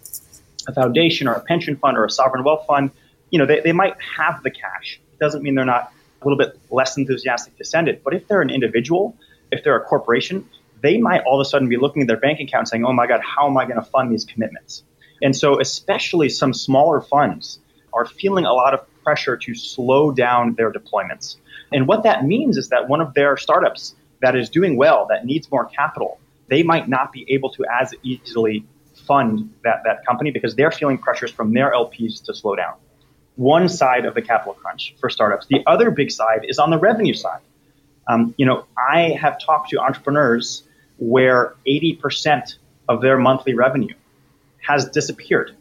a 0.69 0.73
foundation 0.73 1.27
or 1.27 1.33
a 1.33 1.41
pension 1.41 1.77
fund 1.77 1.97
or 1.97 2.05
a 2.05 2.11
sovereign 2.11 2.45
wealth 2.45 2.67
fund, 2.67 2.91
you 3.31 3.39
know, 3.39 3.47
they, 3.47 3.61
they 3.61 3.73
might 3.73 3.95
have 4.17 4.43
the 4.43 4.51
cash. 4.51 5.01
It 5.13 5.19
doesn't 5.19 5.43
mean 5.43 5.55
they're 5.55 5.65
not 5.65 5.93
a 6.21 6.25
little 6.25 6.39
bit 6.39 6.59
less 6.71 6.97
enthusiastic 6.97 7.57
to 7.57 7.65
send 7.65 7.89
it. 7.89 8.05
But 8.05 8.15
if 8.15 8.29
they're 8.29 8.43
an 8.43 8.51
individual, 8.51 9.17
if 9.51 9.65
they're 9.65 9.77
a 9.77 9.85
corporation, 9.85 10.49
they 10.83 10.99
might 10.99 11.23
all 11.23 11.41
of 11.41 11.47
a 11.47 11.49
sudden 11.49 11.69
be 11.69 11.77
looking 11.77 12.03
at 12.03 12.09
their 12.09 12.19
bank 12.19 12.39
account 12.41 12.69
saying, 12.69 12.85
oh 12.85 12.93
my 12.93 13.07
God, 13.07 13.21
how 13.21 13.49
am 13.49 13.57
I 13.57 13.65
going 13.65 13.77
to 13.77 13.83
fund 13.83 14.13
these 14.13 14.25
commitments? 14.25 14.85
And 15.23 15.35
so, 15.35 15.61
especially 15.61 16.29
some 16.29 16.55
smaller 16.55 17.01
funds 17.01 17.59
are 17.93 18.05
feeling 18.05 18.45
a 18.45 18.53
lot 18.53 18.75
of 18.75 18.81
pressure 19.03 19.37
to 19.37 19.55
slow 19.55 20.13
down 20.13 20.55
their 20.55 20.71
deployments. 20.71 21.37
And 21.73 21.89
what 21.89 22.05
that 22.05 22.25
means 22.25 22.57
is 22.57 22.69
that 22.69 22.89
one 22.89 23.01
of 23.01 23.15
their 23.15 23.37
startups 23.37 23.97
that 24.21 24.37
is 24.37 24.49
doing 24.51 24.77
well, 24.77 25.07
that 25.11 25.25
needs 25.25 25.51
more 25.51 25.65
capital, 25.65 26.21
they 26.49 26.63
might 26.63 26.89
not 26.89 27.13
be 27.13 27.27
able 27.29 27.51
to 27.53 27.65
as 27.81 27.95
easily 28.03 28.65
fund 29.09 29.53
that, 29.65 29.83
that 29.85 30.07
company 30.07 30.31
because 30.31 30.55
they're 30.55 30.71
feeling 30.71 30.99
pressures 30.99 31.33
from 31.33 31.53
their 31.53 31.73
LPs 31.73 32.23
to 32.25 32.35
slow 32.35 32.55
down. 32.55 32.75
One 33.37 33.69
side 33.69 34.05
of 34.05 34.15
the 34.15 34.23
capital 34.23 34.55
crunch 34.55 34.95
for 35.01 35.11
startups. 35.11 35.47
The 35.47 35.63
other 35.67 35.91
big 35.91 36.11
side 36.11 36.45
is 36.47 36.59
on 36.59 36.71
the 36.71 36.79
revenue 36.79 37.15
side. 37.15 37.41
Um, 38.07 38.35
you 38.37 38.47
know, 38.47 38.67
I 38.77 39.17
have 39.21 39.41
talked 39.41 39.71
to 39.71 39.79
entrepreneurs 39.79 40.63
where 40.99 41.55
80% 41.67 42.57
of 42.89 43.01
their 43.01 43.19
monthly 43.19 43.55
revenue 43.55 43.95
has 44.67 44.89
disappeared. 44.91 45.57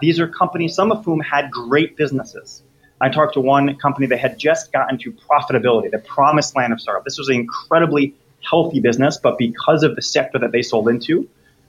These 0.00 0.20
are 0.20 0.28
companies, 0.28 0.74
some 0.74 0.92
of 0.92 1.04
whom 1.04 1.20
had 1.20 1.50
great 1.50 1.96
businesses, 1.96 2.62
I 3.00 3.10
talked 3.10 3.34
to 3.34 3.40
one 3.40 3.76
company 3.76 4.06
that 4.08 4.18
had 4.18 4.38
just 4.38 4.72
gotten 4.72 4.98
to 4.98 5.12
profitability, 5.12 5.90
the 5.90 5.98
promised 5.98 6.56
land 6.56 6.72
of 6.72 6.80
startup. 6.80 7.04
This 7.04 7.18
was 7.18 7.28
an 7.28 7.36
incredibly 7.36 8.14
healthy 8.48 8.80
business, 8.80 9.18
but 9.18 9.38
because 9.38 9.82
of 9.82 9.94
the 9.94 10.02
sector 10.02 10.38
that 10.40 10.52
they 10.52 10.62
sold 10.62 10.88
into, 10.88 11.28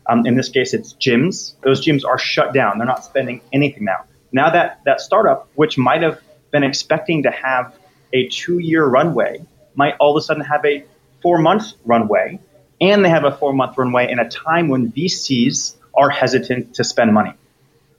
um, 0.10 0.26
in 0.26 0.36
this 0.36 0.50
case, 0.50 0.74
it's 0.74 0.94
gyms. 0.94 1.54
Those 1.62 1.86
gyms 1.86 2.04
are 2.04 2.18
shut 2.18 2.54
down. 2.54 2.80
They're 2.80 2.88
not 2.88 3.06
spending 3.06 3.42
anything 3.54 3.86
now. 3.86 4.06
Now 4.32 4.50
that 4.50 4.82
that 4.86 5.02
startup, 5.02 5.50
which 5.56 5.78
might 5.78 6.02
have 6.02 6.20
been 6.52 6.64
expecting 6.64 7.24
to 7.24 7.32
have 7.32 7.76
a 8.12 8.28
two-year 8.28 8.84
runway, 8.86 9.42
might 9.76 9.96
all 10.00 10.18
of 10.18 10.22
a 10.22 10.26
sudden 10.26 10.44
have 10.44 10.66
a 10.66 10.84
four-month 11.22 11.74
runway, 11.86 12.40
and 12.82 13.06
they 13.06 13.10
have 13.10 13.24
a 13.24 13.32
four-month 13.32 13.78
runway 13.78 14.12
in 14.12 14.20
a 14.20 14.28
time 14.28 14.68
when 14.68 14.92
VCs 14.92 15.76
are 15.96 16.10
hesitant 16.10 16.76
to 16.76 16.84
spend 16.84 17.14
money. 17.14 17.34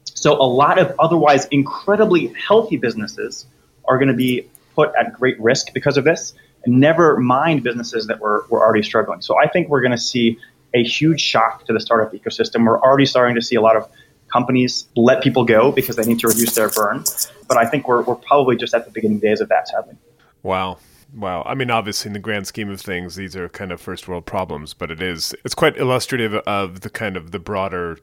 So 0.05 0.33
a 0.33 0.45
lot 0.45 0.79
of 0.79 0.95
otherwise 0.99 1.47
incredibly 1.47 2.27
healthy 2.29 2.77
businesses 2.77 3.47
are 3.87 3.99
going 3.99 4.09
to 4.09 4.15
be 4.15 4.49
put 4.75 4.93
at 4.99 5.13
great 5.13 5.41
risk 5.41 5.73
because 5.73 5.97
of 5.97 6.05
this. 6.05 6.35
never 6.67 7.19
mind 7.19 7.63
businesses 7.63 8.09
that 8.09 8.21
were, 8.21 8.45
were 8.51 8.61
already 8.61 8.83
struggling. 8.83 9.23
So 9.23 9.39
I 9.39 9.49
think 9.49 9.69
we're 9.69 9.81
going 9.81 9.93
to 9.93 9.99
see 9.99 10.39
a 10.75 10.83
huge 10.83 11.21
shock 11.21 11.67
to 11.67 11.73
the 11.73 11.81
startup 11.81 12.13
ecosystem. 12.13 12.65
We're 12.67 12.81
already 12.81 13.07
starting 13.07 13.35
to 13.37 13.43
see 13.43 13.57
a 13.57 13.61
lot 13.61 13.77
of 13.77 13.89
companies 14.33 14.87
let 14.97 15.23
people 15.23 15.45
go 15.45 15.73
because 15.73 15.97
they 15.97 16.05
need 16.05 16.21
to 16.21 16.29
reduce 16.29 16.55
their 16.55 16.71
burn. 16.71 17.05
But 17.49 17.59
I 17.59 17.67
think 17.67 17.89
we're, 17.89 18.03
we're 18.03 18.15
probably 18.15 18.57
just 18.57 18.75
at 18.75 18.85
the 18.85 18.91
beginning 18.91 19.19
days 19.19 19.41
of 19.41 19.49
that, 19.49 19.69
sadly. 19.69 19.97
Wow. 20.43 20.79
Wow. 21.15 21.43
I 21.45 21.55
mean, 21.55 21.71
obviously, 21.71 22.11
in 22.11 22.13
the 22.13 22.21
grand 22.21 22.47
scheme 22.47 22.71
of 22.71 22.81
things, 22.81 23.17
these 23.17 23.35
are 23.35 23.49
kind 23.49 23.73
of 23.73 23.81
first 23.81 24.07
world 24.07 24.27
problems, 24.27 24.75
but 24.75 24.91
it 24.91 25.03
is, 25.03 25.35
it's 25.45 25.55
quite 25.55 25.77
illustrative 25.77 26.35
of 26.35 26.83
the 26.83 26.91
kind 26.91 27.17
of 27.17 27.33
the 27.33 27.41
broader 27.41 27.99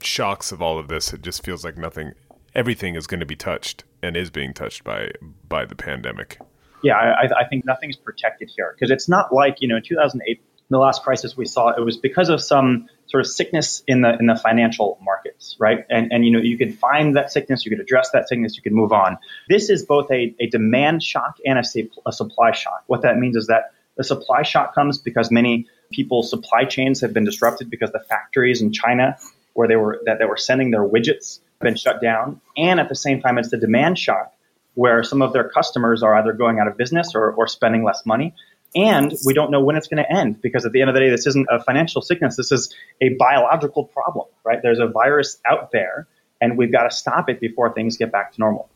shocks 0.00 0.52
of 0.52 0.62
all 0.62 0.78
of 0.78 0.88
this. 0.88 1.12
It 1.12 1.22
just 1.22 1.44
feels 1.44 1.64
like 1.64 1.76
nothing, 1.76 2.12
everything 2.54 2.94
is 2.94 3.08
going 3.08 3.20
to 3.20 3.26
be 3.26 3.34
touched 3.34 3.82
and 4.02 4.16
is 4.16 4.30
being 4.30 4.54
touched 4.54 4.84
by, 4.84 5.10
by 5.48 5.64
the 5.64 5.74
pandemic. 5.74 6.38
Yeah, 6.84 6.94
I, 6.94 7.40
I 7.40 7.44
think 7.48 7.64
nothing's 7.64 7.96
protected 7.96 8.50
here 8.54 8.74
because 8.74 8.90
it's 8.90 9.08
not 9.08 9.32
like, 9.32 9.56
you 9.60 9.68
know, 9.68 9.76
in 9.76 9.82
2008, 9.82 10.40
the 10.72 10.78
last 10.78 11.02
crisis 11.02 11.36
we 11.36 11.46
saw, 11.46 11.70
it 11.70 11.84
was 11.84 11.96
because 11.96 12.28
of 12.28 12.42
some 12.42 12.88
sort 13.06 13.24
of 13.24 13.30
sickness 13.30 13.82
in 13.86 14.00
the 14.00 14.18
in 14.18 14.26
the 14.26 14.36
financial 14.36 14.98
markets, 15.02 15.56
right? 15.58 15.84
And 15.88 16.12
and 16.12 16.24
you 16.24 16.32
know 16.32 16.40
you 16.40 16.58
could 16.58 16.78
find 16.78 17.16
that 17.16 17.30
sickness, 17.30 17.64
you 17.64 17.70
could 17.70 17.80
address 17.80 18.10
that 18.12 18.28
sickness, 18.28 18.56
you 18.56 18.62
could 18.62 18.72
move 18.72 18.92
on. 18.92 19.18
This 19.48 19.70
is 19.70 19.84
both 19.84 20.10
a, 20.10 20.34
a 20.40 20.46
demand 20.48 21.02
shock 21.02 21.36
and 21.44 21.58
a, 21.58 21.62
a 22.06 22.12
supply 22.12 22.52
shock. 22.52 22.84
What 22.86 23.02
that 23.02 23.18
means 23.18 23.36
is 23.36 23.46
that 23.46 23.72
the 23.96 24.04
supply 24.04 24.42
shock 24.42 24.74
comes 24.74 24.98
because 24.98 25.30
many 25.30 25.68
people's 25.90 26.30
supply 26.30 26.64
chains 26.64 27.02
have 27.02 27.12
been 27.12 27.24
disrupted 27.24 27.70
because 27.70 27.92
the 27.92 28.00
factories 28.00 28.62
in 28.62 28.72
China 28.72 29.18
where 29.54 29.68
they 29.68 29.76
were 29.76 30.00
that 30.06 30.18
they 30.18 30.24
were 30.24 30.36
sending 30.38 30.70
their 30.70 30.86
widgets 30.86 31.40
have 31.60 31.60
been 31.60 31.76
shut 31.76 32.00
down, 32.00 32.40
and 32.56 32.80
at 32.80 32.88
the 32.88 32.94
same 32.94 33.20
time 33.20 33.38
it's 33.38 33.50
the 33.50 33.58
demand 33.58 33.98
shock 33.98 34.32
where 34.74 35.02
some 35.02 35.20
of 35.20 35.32
their 35.32 35.48
customers 35.48 36.02
are 36.02 36.14
either 36.14 36.32
going 36.32 36.58
out 36.58 36.66
of 36.66 36.76
business 36.76 37.14
or, 37.14 37.32
or 37.32 37.46
spending 37.46 37.84
less 37.84 38.06
money. 38.06 38.34
And 38.74 39.14
we 39.26 39.34
don't 39.34 39.50
know 39.50 39.62
when 39.62 39.76
it's 39.76 39.86
going 39.86 40.02
to 40.02 40.10
end 40.10 40.40
because 40.40 40.64
at 40.64 40.72
the 40.72 40.80
end 40.80 40.88
of 40.88 40.94
the 40.94 41.00
day, 41.00 41.10
this 41.10 41.26
isn't 41.26 41.46
a 41.50 41.62
financial 41.62 42.00
sickness. 42.00 42.36
This 42.36 42.50
is 42.52 42.74
a 43.00 43.10
biological 43.18 43.84
problem, 43.84 44.26
right? 44.44 44.60
There's 44.62 44.78
a 44.78 44.86
virus 44.86 45.38
out 45.46 45.72
there 45.72 46.06
and 46.40 46.56
we've 46.56 46.72
got 46.72 46.84
to 46.84 46.90
stop 46.90 47.28
it 47.28 47.40
before 47.40 47.72
things 47.72 47.96
get 47.96 48.10
back 48.10 48.32
to 48.32 48.40
normal. 48.40 48.68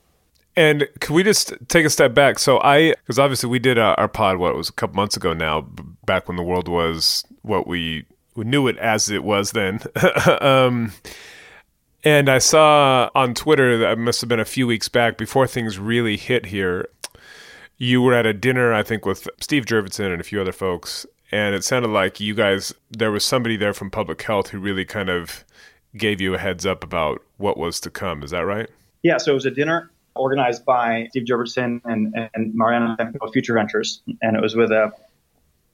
And 0.54 0.88
can 1.00 1.14
we 1.14 1.22
just 1.22 1.52
take 1.68 1.84
a 1.84 1.90
step 1.90 2.14
back? 2.14 2.38
So 2.38 2.58
I, 2.60 2.94
because 2.94 3.18
obviously 3.18 3.50
we 3.50 3.58
did 3.58 3.78
our, 3.78 3.98
our 4.00 4.08
pod, 4.08 4.38
what 4.38 4.54
was 4.54 4.68
a 4.68 4.72
couple 4.72 4.96
months 4.96 5.16
ago 5.16 5.34
now, 5.34 5.62
back 6.06 6.28
when 6.28 6.36
the 6.36 6.42
world 6.42 6.68
was 6.68 7.24
what 7.42 7.66
we, 7.66 8.06
we 8.34 8.44
knew 8.44 8.66
it 8.66 8.78
as 8.78 9.10
it 9.10 9.24
was 9.24 9.52
then. 9.52 9.80
um, 10.40 10.92
and 12.04 12.28
I 12.28 12.38
saw 12.38 13.10
on 13.14 13.34
Twitter 13.34 13.78
that 13.78 13.98
must 13.98 14.20
have 14.20 14.28
been 14.28 14.40
a 14.40 14.44
few 14.44 14.66
weeks 14.66 14.88
back 14.88 15.18
before 15.18 15.46
things 15.46 15.78
really 15.78 16.16
hit 16.16 16.46
here 16.46 16.88
you 17.78 18.02
were 18.02 18.14
at 18.14 18.26
a 18.26 18.32
dinner, 18.32 18.72
I 18.72 18.82
think, 18.82 19.04
with 19.04 19.28
Steve 19.40 19.66
Jurvetson 19.66 20.12
and 20.12 20.20
a 20.20 20.24
few 20.24 20.40
other 20.40 20.52
folks, 20.52 21.06
and 21.30 21.54
it 21.54 21.64
sounded 21.64 21.88
like 21.88 22.20
you 22.20 22.34
guys 22.34 22.72
there 22.90 23.10
was 23.10 23.24
somebody 23.24 23.56
there 23.56 23.74
from 23.74 23.90
public 23.90 24.22
health 24.22 24.48
who 24.48 24.58
really 24.58 24.84
kind 24.84 25.08
of 25.08 25.44
gave 25.96 26.20
you 26.20 26.34
a 26.34 26.38
heads 26.38 26.66
up 26.66 26.84
about 26.84 27.22
what 27.38 27.56
was 27.56 27.80
to 27.80 27.90
come. 27.90 28.22
Is 28.22 28.30
that 28.30 28.40
right? 28.40 28.68
Yeah. 29.02 29.18
So 29.18 29.32
it 29.32 29.34
was 29.34 29.46
a 29.46 29.50
dinner 29.50 29.90
organized 30.14 30.64
by 30.64 31.06
Steve 31.10 31.24
Jurvetson 31.24 31.80
and, 31.84 32.14
and 32.34 32.54
Maryanna 32.54 32.96
of 33.20 33.32
Future 33.32 33.54
Ventures, 33.54 34.02
and 34.22 34.36
it 34.36 34.42
was 34.42 34.56
with 34.56 34.70
a 34.70 34.92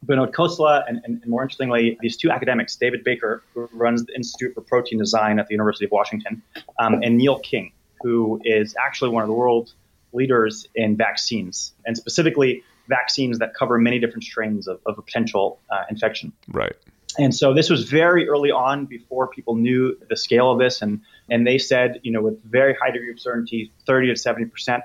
Vinod 0.06 0.32
Khosla 0.32 0.82
and, 0.88 1.00
and, 1.04 1.22
and, 1.22 1.26
more 1.30 1.42
interestingly, 1.42 1.96
these 2.00 2.16
two 2.16 2.30
academics, 2.30 2.74
David 2.74 3.04
Baker, 3.04 3.42
who 3.54 3.68
runs 3.72 4.04
the 4.04 4.14
Institute 4.16 4.52
for 4.52 4.60
Protein 4.60 4.98
Design 4.98 5.38
at 5.38 5.46
the 5.46 5.52
University 5.52 5.84
of 5.84 5.92
Washington, 5.92 6.42
um, 6.80 6.94
and 7.04 7.16
Neil 7.16 7.38
King, 7.38 7.72
who 8.02 8.40
is 8.44 8.74
actually 8.84 9.10
one 9.10 9.22
of 9.22 9.28
the 9.28 9.34
world's 9.34 9.74
leaders 10.12 10.66
in 10.74 10.96
vaccines, 10.96 11.72
and 11.86 11.96
specifically 11.96 12.62
vaccines 12.88 13.38
that 13.38 13.54
cover 13.54 13.78
many 13.78 13.98
different 13.98 14.24
strains 14.24 14.66
of, 14.68 14.80
of 14.86 14.98
a 14.98 15.02
potential 15.02 15.60
uh, 15.70 15.84
infection. 15.90 16.32
Right. 16.48 16.74
And 17.18 17.34
so 17.34 17.52
this 17.52 17.68
was 17.68 17.88
very 17.88 18.28
early 18.28 18.50
on 18.50 18.86
before 18.86 19.28
people 19.28 19.54
knew 19.56 19.96
the 20.08 20.16
scale 20.16 20.50
of 20.50 20.58
this. 20.58 20.82
And, 20.82 21.02
and 21.28 21.46
they 21.46 21.58
said, 21.58 22.00
you 22.02 22.12
know, 22.12 22.22
with 22.22 22.42
very 22.42 22.74
high 22.74 22.90
degree 22.90 23.10
of 23.10 23.20
certainty, 23.20 23.70
30 23.86 24.14
to 24.14 24.20
70% 24.20 24.82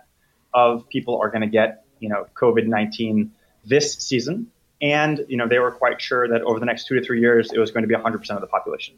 of 0.54 0.88
people 0.90 1.20
are 1.22 1.30
going 1.30 1.42
to 1.42 1.48
get, 1.48 1.86
you 2.00 2.10
know, 2.10 2.28
COVID-19 2.36 3.30
this 3.66 3.94
season. 3.94 4.52
And, 4.82 5.26
you 5.28 5.38
know, 5.38 5.48
they 5.48 5.60
were 5.60 5.72
quite 5.72 6.02
sure 6.02 6.28
that 6.28 6.42
over 6.42 6.60
the 6.60 6.66
next 6.66 6.88
two 6.88 7.00
to 7.00 7.06
three 7.06 7.22
years, 7.22 7.52
it 7.52 7.60
was 7.60 7.72
going 7.72 7.84
to 7.84 7.88
be 7.88 7.96
100% 7.96 8.30
of 8.32 8.42
the 8.42 8.48
population. 8.48 8.96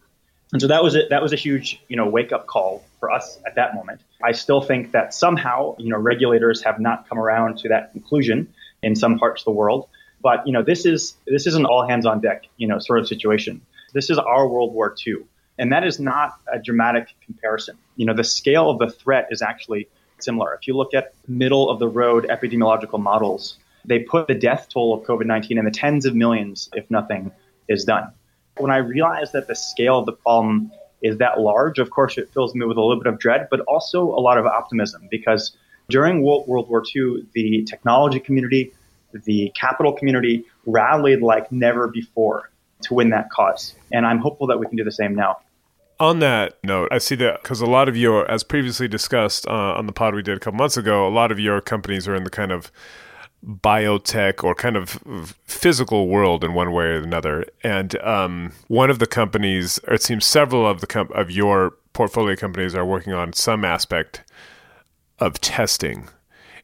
And 0.51 0.61
so 0.61 0.67
that 0.67 0.83
was 0.83 0.95
it. 0.95 1.09
That 1.11 1.21
was 1.21 1.31
a 1.31 1.35
huge, 1.35 1.79
you 1.87 1.95
know, 1.95 2.07
wake 2.07 2.31
up 2.31 2.47
call 2.47 2.83
for 2.99 3.11
us 3.11 3.39
at 3.45 3.55
that 3.55 3.75
moment. 3.75 4.01
I 4.23 4.33
still 4.33 4.61
think 4.61 4.91
that 4.91 5.13
somehow, 5.13 5.75
you 5.77 5.89
know, 5.89 5.97
regulators 5.97 6.63
have 6.63 6.79
not 6.79 7.07
come 7.07 7.17
around 7.17 7.59
to 7.59 7.69
that 7.69 7.91
conclusion 7.91 8.53
in 8.83 8.95
some 8.95 9.17
parts 9.17 9.41
of 9.41 9.45
the 9.45 9.51
world. 9.51 9.87
But 10.21 10.45
you 10.45 10.53
know, 10.53 10.63
this 10.63 10.85
is 10.85 11.15
this 11.25 11.47
is 11.47 11.55
an 11.55 11.65
all 11.65 11.87
hands 11.87 12.05
on 12.05 12.19
deck, 12.19 12.43
you 12.57 12.67
know, 12.67 12.79
sort 12.79 12.99
of 12.99 13.07
situation. 13.07 13.61
This 13.93 14.09
is 14.09 14.17
our 14.17 14.47
World 14.47 14.73
War 14.73 14.93
II, 15.05 15.23
and 15.57 15.71
that 15.71 15.85
is 15.85 15.99
not 15.99 16.33
a 16.51 16.59
dramatic 16.59 17.07
comparison. 17.25 17.77
You 17.95 18.05
know, 18.05 18.13
the 18.13 18.25
scale 18.25 18.69
of 18.69 18.79
the 18.79 18.89
threat 18.89 19.29
is 19.31 19.41
actually 19.41 19.87
similar. 20.19 20.53
If 20.53 20.67
you 20.67 20.75
look 20.75 20.93
at 20.93 21.13
middle 21.27 21.69
of 21.69 21.79
the 21.79 21.87
road 21.87 22.27
epidemiological 22.29 22.99
models, 22.99 23.57
they 23.85 23.99
put 23.99 24.27
the 24.27 24.35
death 24.35 24.67
toll 24.69 24.93
of 24.93 25.05
COVID 25.05 25.25
19 25.25 25.57
in 25.57 25.63
the 25.63 25.71
tens 25.71 26.05
of 26.05 26.13
millions 26.13 26.69
if 26.73 26.91
nothing 26.91 27.31
is 27.69 27.85
done 27.85 28.11
when 28.59 28.71
I 28.71 28.77
realized 28.77 29.33
that 29.33 29.47
the 29.47 29.55
scale 29.55 29.99
of 29.99 30.05
the 30.05 30.11
problem 30.13 30.71
is 31.01 31.17
that 31.17 31.39
large, 31.39 31.79
of 31.79 31.89
course, 31.89 32.17
it 32.17 32.31
fills 32.33 32.53
me 32.55 32.65
with 32.65 32.77
a 32.77 32.81
little 32.81 33.01
bit 33.01 33.11
of 33.11 33.19
dread, 33.19 33.47
but 33.49 33.61
also 33.61 34.03
a 34.03 34.21
lot 34.21 34.37
of 34.37 34.45
optimism 34.45 35.07
because 35.09 35.55
during 35.89 36.23
World 36.23 36.47
War 36.47 36.83
II, 36.95 37.27
the 37.33 37.63
technology 37.63 38.19
community, 38.19 38.73
the 39.11 39.51
capital 39.55 39.93
community 39.93 40.45
rallied 40.65 41.21
like 41.21 41.51
never 41.51 41.87
before 41.87 42.51
to 42.83 42.93
win 42.93 43.09
that 43.09 43.29
cause. 43.31 43.75
And 43.91 44.05
I'm 44.05 44.19
hopeful 44.19 44.47
that 44.47 44.59
we 44.59 44.67
can 44.67 44.77
do 44.77 44.83
the 44.83 44.91
same 44.91 45.15
now. 45.15 45.37
On 45.99 46.19
that 46.19 46.57
note, 46.63 46.87
I 46.91 46.97
see 46.99 47.15
that 47.15 47.41
because 47.41 47.59
a 47.59 47.65
lot 47.65 47.89
of 47.89 47.97
your, 47.97 48.29
as 48.31 48.43
previously 48.43 48.87
discussed 48.87 49.45
uh, 49.47 49.51
on 49.51 49.85
the 49.85 49.91
pod 49.91 50.15
we 50.15 50.21
did 50.21 50.37
a 50.37 50.39
couple 50.39 50.57
months 50.57 50.77
ago, 50.77 51.05
a 51.05 51.09
lot 51.09 51.31
of 51.31 51.39
your 51.39 51.59
companies 51.59 52.07
are 52.07 52.15
in 52.15 52.23
the 52.23 52.29
kind 52.29 52.53
of 52.53 52.71
biotech 53.45 54.43
or 54.43 54.53
kind 54.53 54.75
of 54.75 55.35
physical 55.45 56.07
world 56.07 56.43
in 56.43 56.53
one 56.53 56.71
way 56.71 56.85
or 56.85 57.01
another. 57.01 57.45
And 57.63 57.99
um, 58.01 58.53
one 58.67 58.89
of 58.89 58.99
the 58.99 59.07
companies, 59.07 59.79
or 59.87 59.93
it 59.93 60.03
seems 60.03 60.25
several 60.25 60.67
of 60.67 60.81
the 60.81 60.87
com- 60.87 61.11
of 61.13 61.31
your 61.31 61.75
portfolio 61.93 62.35
companies 62.35 62.75
are 62.75 62.85
working 62.85 63.13
on 63.13 63.33
some 63.33 63.63
aspect 63.63 64.23
of 65.19 65.39
testing. 65.41 66.09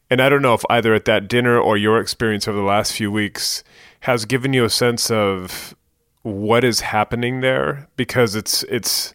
And 0.08 0.20
I 0.20 0.28
don't 0.28 0.42
know 0.42 0.54
if 0.54 0.62
either 0.70 0.94
at 0.94 1.04
that 1.06 1.28
dinner 1.28 1.58
or 1.58 1.76
your 1.76 2.00
experience 2.00 2.46
over 2.46 2.56
the 2.56 2.64
last 2.64 2.92
few 2.92 3.10
weeks 3.10 3.64
has 4.00 4.24
given 4.24 4.52
you 4.52 4.64
a 4.64 4.70
sense 4.70 5.10
of 5.10 5.74
what 6.22 6.64
is 6.64 6.80
happening 6.80 7.40
there 7.40 7.88
because 7.96 8.34
it's 8.34 8.64
it's 8.64 9.14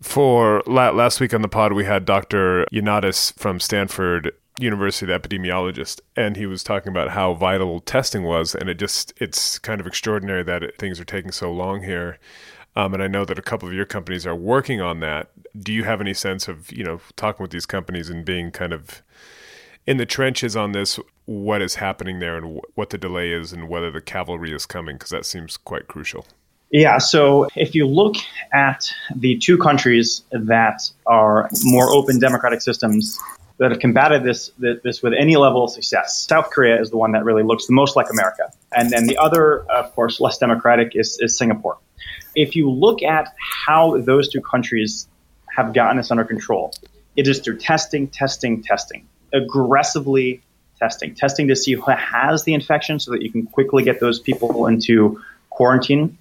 for 0.00 0.62
last 0.66 1.20
week 1.20 1.32
on 1.32 1.42
the 1.42 1.48
pod 1.48 1.72
we 1.72 1.84
had 1.84 2.04
Dr. 2.04 2.64
Ioannidis 2.72 3.38
from 3.38 3.60
Stanford 3.60 4.32
University 4.58 5.12
epidemiologist, 5.12 6.00
and 6.16 6.36
he 6.36 6.46
was 6.46 6.62
talking 6.62 6.90
about 6.90 7.10
how 7.10 7.34
vital 7.34 7.80
testing 7.80 8.22
was, 8.24 8.54
and 8.54 8.68
it 8.68 8.78
just 8.78 9.12
it's 9.18 9.58
kind 9.58 9.80
of 9.80 9.86
extraordinary 9.86 10.42
that 10.42 10.62
it, 10.62 10.78
things 10.78 10.98
are 11.00 11.04
taking 11.04 11.30
so 11.30 11.52
long 11.52 11.82
here. 11.82 12.18
Um, 12.76 12.94
and 12.94 13.02
I 13.02 13.08
know 13.08 13.24
that 13.24 13.38
a 13.38 13.42
couple 13.42 13.68
of 13.68 13.74
your 13.74 13.84
companies 13.84 14.26
are 14.26 14.36
working 14.36 14.80
on 14.80 15.00
that. 15.00 15.30
Do 15.58 15.72
you 15.72 15.84
have 15.84 16.00
any 16.00 16.14
sense 16.14 16.48
of 16.48 16.70
you 16.72 16.84
know 16.84 17.00
talking 17.16 17.42
with 17.42 17.50
these 17.50 17.66
companies 17.66 18.10
and 18.10 18.24
being 18.24 18.50
kind 18.50 18.72
of 18.72 19.02
in 19.86 19.96
the 19.96 20.06
trenches 20.06 20.56
on 20.56 20.72
this? 20.72 20.98
What 21.24 21.62
is 21.62 21.76
happening 21.76 22.18
there, 22.18 22.36
and 22.36 22.60
what 22.74 22.90
the 22.90 22.98
delay 22.98 23.32
is, 23.32 23.52
and 23.52 23.68
whether 23.68 23.90
the 23.90 24.00
cavalry 24.00 24.52
is 24.52 24.66
coming? 24.66 24.96
Because 24.96 25.10
that 25.10 25.26
seems 25.26 25.56
quite 25.56 25.88
crucial. 25.88 26.26
Yeah, 26.70 26.98
so 26.98 27.48
if 27.56 27.74
you 27.74 27.86
look 27.86 28.16
at 28.52 28.92
the 29.16 29.38
two 29.38 29.56
countries 29.56 30.22
that 30.32 30.82
are 31.06 31.48
more 31.64 31.90
open 31.90 32.18
democratic 32.18 32.60
systems 32.60 33.18
that 33.58 33.72
have 33.72 33.80
combated 33.80 34.22
this, 34.22 34.52
this 34.58 35.02
with 35.02 35.12
any 35.18 35.36
level 35.36 35.64
of 35.64 35.70
success. 35.70 36.26
South 36.26 36.50
Korea 36.50 36.80
is 36.80 36.90
the 36.90 36.96
one 36.96 37.12
that 37.12 37.24
really 37.24 37.42
looks 37.42 37.66
the 37.66 37.72
most 37.72 37.96
like 37.96 38.06
America. 38.10 38.52
And 38.72 38.90
then 38.90 39.06
the 39.06 39.18
other, 39.18 39.64
of 39.64 39.92
course, 39.94 40.20
less 40.20 40.38
democratic 40.38 40.92
is, 40.94 41.18
is 41.20 41.36
Singapore. 41.36 41.78
If 42.36 42.54
you 42.54 42.70
look 42.70 43.02
at 43.02 43.34
how 43.38 44.00
those 44.00 44.28
two 44.28 44.40
countries 44.40 45.08
have 45.56 45.74
gotten 45.74 45.96
this 45.96 46.10
under 46.12 46.24
control, 46.24 46.72
it 47.16 47.26
is 47.26 47.40
through 47.40 47.58
testing, 47.58 48.06
testing, 48.06 48.62
testing, 48.62 49.08
aggressively 49.32 50.40
testing, 50.78 51.14
testing 51.14 51.48
to 51.48 51.56
see 51.56 51.72
who 51.72 51.90
has 51.90 52.44
the 52.44 52.54
infection 52.54 53.00
so 53.00 53.10
that 53.10 53.22
you 53.22 53.30
can 53.32 53.46
quickly 53.46 53.82
get 53.82 53.98
those 53.98 54.20
people 54.20 54.66
into 54.66 55.20
quarantine, 55.50 56.16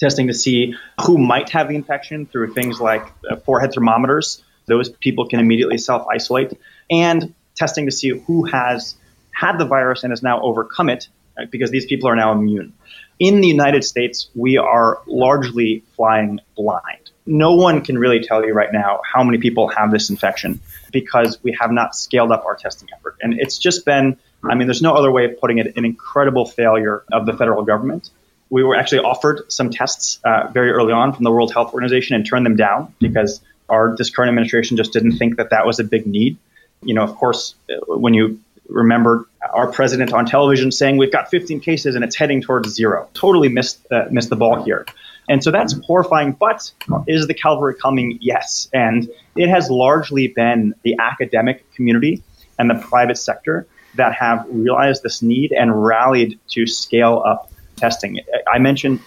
testing 0.00 0.26
to 0.26 0.34
see 0.34 0.74
who 1.02 1.18
might 1.18 1.50
have 1.50 1.68
the 1.68 1.76
infection 1.76 2.26
through 2.26 2.52
things 2.52 2.80
like 2.80 3.06
uh, 3.30 3.36
forehead 3.36 3.72
thermometers 3.72 4.42
those 4.68 4.88
people 4.88 5.26
can 5.26 5.40
immediately 5.40 5.78
self 5.78 6.06
isolate 6.08 6.52
and 6.90 7.34
testing 7.54 7.86
to 7.86 7.92
see 7.92 8.10
who 8.10 8.44
has 8.44 8.94
had 9.32 9.58
the 9.58 9.64
virus 9.64 10.04
and 10.04 10.12
has 10.12 10.22
now 10.22 10.40
overcome 10.40 10.88
it 10.88 11.08
right, 11.36 11.50
because 11.50 11.70
these 11.70 11.86
people 11.86 12.08
are 12.08 12.16
now 12.16 12.32
immune. 12.32 12.72
In 13.18 13.40
the 13.40 13.48
United 13.48 13.82
States, 13.82 14.28
we 14.34 14.58
are 14.58 15.00
largely 15.06 15.82
flying 15.96 16.40
blind. 16.56 17.10
No 17.26 17.54
one 17.54 17.84
can 17.84 17.98
really 17.98 18.20
tell 18.20 18.44
you 18.44 18.54
right 18.54 18.72
now 18.72 19.00
how 19.04 19.24
many 19.24 19.38
people 19.38 19.68
have 19.68 19.90
this 19.90 20.08
infection 20.08 20.60
because 20.92 21.38
we 21.42 21.56
have 21.60 21.72
not 21.72 21.96
scaled 21.96 22.30
up 22.30 22.44
our 22.46 22.54
testing 22.54 22.88
effort. 22.94 23.16
And 23.20 23.38
it's 23.38 23.58
just 23.58 23.84
been 23.84 24.16
I 24.44 24.54
mean, 24.54 24.66
there's 24.66 24.82
no 24.82 24.94
other 24.94 25.10
way 25.10 25.24
of 25.24 25.40
putting 25.40 25.58
it, 25.58 25.76
an 25.76 25.84
incredible 25.84 26.46
failure 26.46 27.04
of 27.12 27.26
the 27.26 27.32
federal 27.32 27.64
government. 27.64 28.10
We 28.50 28.62
were 28.62 28.76
actually 28.76 29.00
offered 29.00 29.50
some 29.52 29.70
tests 29.70 30.20
uh, 30.24 30.48
very 30.52 30.70
early 30.70 30.92
on 30.92 31.12
from 31.12 31.24
the 31.24 31.30
World 31.30 31.52
Health 31.52 31.74
Organization 31.74 32.14
and 32.14 32.24
turned 32.24 32.46
them 32.46 32.56
down 32.56 32.94
because 32.98 33.40
our 33.68 33.94
this 33.96 34.10
current 34.10 34.28
administration 34.28 34.76
just 34.76 34.92
didn't 34.92 35.18
think 35.18 35.36
that 35.36 35.50
that 35.50 35.66
was 35.66 35.78
a 35.78 35.84
big 35.84 36.06
need. 36.06 36.38
You 36.82 36.94
know, 36.94 37.02
of 37.02 37.14
course, 37.16 37.54
when 37.86 38.14
you 38.14 38.40
remember 38.68 39.26
our 39.52 39.70
president 39.70 40.12
on 40.12 40.26
television 40.26 40.70
saying 40.70 40.98
we've 40.98 41.12
got 41.12 41.30
15 41.30 41.60
cases 41.60 41.94
and 41.94 42.04
it's 42.04 42.16
heading 42.16 42.42
towards 42.42 42.68
zero, 42.68 43.08
totally 43.14 43.48
missed 43.48 43.80
uh, 43.90 44.04
missed 44.10 44.30
the 44.30 44.36
ball 44.36 44.62
here. 44.62 44.86
And 45.28 45.44
so 45.44 45.50
that's 45.50 45.74
horrifying. 45.84 46.32
But 46.32 46.72
is 47.06 47.26
the 47.26 47.34
cavalry 47.34 47.74
coming? 47.74 48.18
Yes. 48.20 48.68
And 48.72 49.10
it 49.36 49.48
has 49.48 49.70
largely 49.70 50.28
been 50.28 50.74
the 50.82 50.96
academic 50.98 51.70
community 51.74 52.22
and 52.58 52.70
the 52.70 52.74
private 52.74 53.18
sector 53.18 53.66
that 53.96 54.14
have 54.14 54.46
realized 54.48 55.02
this 55.02 55.22
need 55.22 55.52
and 55.52 55.84
rallied 55.84 56.38
to 56.50 56.66
scale 56.66 57.22
up 57.26 57.50
testing. 57.76 58.20
I 58.50 58.58
mentioned 58.58 59.00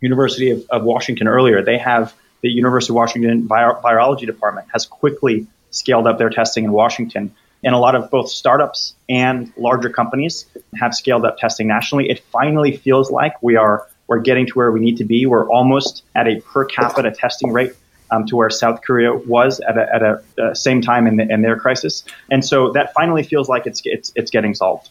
University 0.00 0.50
of, 0.50 0.64
of 0.70 0.82
Washington 0.82 1.28
earlier. 1.28 1.62
They 1.62 1.78
have 1.78 2.14
the 2.44 2.50
University 2.50 2.92
of 2.92 2.96
Washington 2.96 3.48
virology 3.48 4.26
department 4.26 4.68
has 4.70 4.84
quickly 4.84 5.46
scaled 5.70 6.06
up 6.06 6.18
their 6.18 6.28
testing 6.28 6.64
in 6.64 6.72
Washington. 6.72 7.34
And 7.64 7.74
a 7.74 7.78
lot 7.78 7.94
of 7.94 8.10
both 8.10 8.28
startups 8.28 8.94
and 9.08 9.50
larger 9.56 9.88
companies 9.88 10.44
have 10.78 10.94
scaled 10.94 11.24
up 11.24 11.38
testing 11.38 11.68
nationally. 11.68 12.10
It 12.10 12.22
finally 12.30 12.76
feels 12.76 13.10
like 13.10 13.42
we 13.42 13.56
are 13.56 13.88
we're 14.08 14.18
getting 14.18 14.46
to 14.46 14.52
where 14.52 14.70
we 14.70 14.80
need 14.80 14.98
to 14.98 15.04
be. 15.04 15.24
We're 15.24 15.50
almost 15.50 16.02
at 16.14 16.28
a 16.28 16.42
per 16.42 16.66
capita 16.66 17.10
testing 17.12 17.50
rate 17.50 17.72
um, 18.10 18.26
to 18.26 18.36
where 18.36 18.50
South 18.50 18.82
Korea 18.82 19.14
was 19.14 19.60
at 19.60 19.78
a, 19.78 19.94
at 19.94 20.02
a 20.02 20.22
uh, 20.38 20.54
same 20.54 20.82
time 20.82 21.06
in, 21.06 21.16
the, 21.16 21.26
in 21.32 21.40
their 21.40 21.56
crisis. 21.58 22.04
And 22.30 22.44
so 22.44 22.72
that 22.72 22.92
finally 22.92 23.22
feels 23.22 23.48
like 23.48 23.66
it's, 23.66 23.80
it's, 23.86 24.12
it's 24.14 24.30
getting 24.30 24.54
solved. 24.54 24.90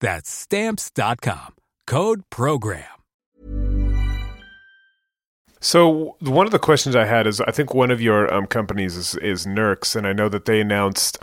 That's 0.00 0.30
stamps.com. 0.30 1.54
Code 1.86 2.22
program. 2.30 2.84
So 5.62 6.16
one 6.20 6.46
of 6.46 6.52
the 6.52 6.58
questions 6.58 6.96
I 6.96 7.04
had 7.04 7.26
is 7.26 7.40
I 7.42 7.50
think 7.50 7.74
one 7.74 7.90
of 7.90 8.00
your 8.00 8.32
um, 8.32 8.46
companies 8.46 8.96
is, 8.96 9.14
is 9.16 9.44
and 9.44 10.06
I 10.06 10.14
know 10.14 10.30
that 10.30 10.46
they 10.46 10.58
announced 10.60 11.18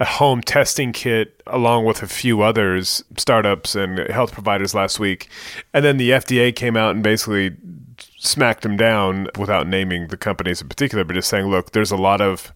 a 0.00 0.06
home 0.06 0.40
testing 0.40 0.92
kit 0.92 1.42
along 1.46 1.84
with 1.84 2.02
a 2.02 2.06
few 2.06 2.40
others, 2.40 3.04
startups 3.18 3.74
and 3.74 3.98
health 4.10 4.32
providers 4.32 4.74
last 4.74 4.98
week. 4.98 5.28
And 5.74 5.84
then 5.84 5.98
the 5.98 6.10
FDA 6.10 6.56
came 6.56 6.74
out 6.74 6.94
and 6.94 7.02
basically 7.02 7.54
smacked 8.18 8.62
them 8.62 8.78
down 8.78 9.28
without 9.38 9.66
naming 9.66 10.08
the 10.08 10.16
companies 10.16 10.62
in 10.62 10.68
particular, 10.68 11.04
but 11.04 11.14
just 11.14 11.28
saying, 11.28 11.46
look, 11.46 11.72
there's 11.72 11.90
a 11.90 11.96
lot 11.96 12.22
of 12.22 12.52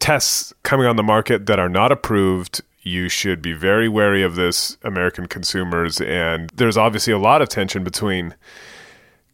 tests 0.00 0.52
coming 0.64 0.86
on 0.86 0.96
the 0.96 1.02
market 1.04 1.46
that 1.46 1.60
are 1.60 1.68
not 1.68 1.92
approved. 1.92 2.62
You 2.82 3.08
should 3.08 3.42
be 3.42 3.52
very 3.52 3.88
wary 3.88 4.22
of 4.22 4.36
this, 4.36 4.78
American 4.82 5.26
consumers. 5.26 6.00
And 6.00 6.50
there's 6.54 6.76
obviously 6.76 7.12
a 7.12 7.18
lot 7.18 7.42
of 7.42 7.48
tension 7.48 7.84
between 7.84 8.34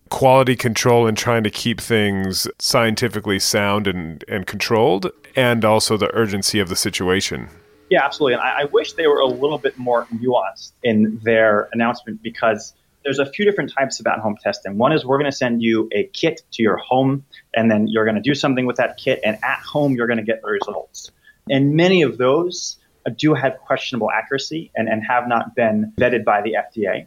quality 0.08 0.56
control 0.56 1.06
and 1.06 1.16
trying 1.16 1.44
to 1.44 1.50
keep 1.50 1.80
things 1.80 2.46
scientifically 2.58 3.38
sound 3.38 3.86
and, 3.86 4.24
and 4.28 4.46
controlled, 4.46 5.10
and 5.34 5.64
also 5.64 5.96
the 5.96 6.12
urgency 6.14 6.60
of 6.60 6.68
the 6.68 6.76
situation. 6.76 7.48
Yeah, 7.90 8.04
absolutely. 8.04 8.34
And 8.34 8.42
I, 8.42 8.62
I 8.62 8.64
wish 8.64 8.94
they 8.94 9.06
were 9.06 9.20
a 9.20 9.26
little 9.26 9.58
bit 9.58 9.78
more 9.78 10.06
nuanced 10.06 10.72
in 10.82 11.20
their 11.22 11.68
announcement 11.72 12.22
because 12.22 12.72
there's 13.04 13.20
a 13.20 13.26
few 13.26 13.44
different 13.44 13.72
types 13.72 14.00
of 14.00 14.06
at-home 14.08 14.36
testing. 14.42 14.78
One 14.78 14.92
is 14.92 15.04
we're 15.04 15.18
going 15.18 15.30
to 15.30 15.36
send 15.36 15.62
you 15.62 15.88
a 15.92 16.04
kit 16.12 16.42
to 16.52 16.62
your 16.62 16.76
home, 16.78 17.24
and 17.54 17.70
then 17.70 17.86
you're 17.86 18.04
going 18.04 18.16
to 18.16 18.20
do 18.20 18.34
something 18.34 18.66
with 18.66 18.76
that 18.76 18.96
kit, 18.96 19.20
and 19.24 19.38
at 19.44 19.60
home 19.60 19.94
you're 19.94 20.08
going 20.08 20.18
to 20.18 20.24
get 20.24 20.42
the 20.42 20.48
results. 20.48 21.12
And 21.48 21.74
many 21.74 22.02
of 22.02 22.18
those 22.18 22.76
do 23.10 23.34
have 23.34 23.58
questionable 23.58 24.10
accuracy 24.10 24.70
and, 24.74 24.88
and 24.88 25.02
have 25.04 25.28
not 25.28 25.54
been 25.54 25.92
vetted 25.96 26.24
by 26.24 26.42
the 26.42 26.54
FDA. 26.54 27.06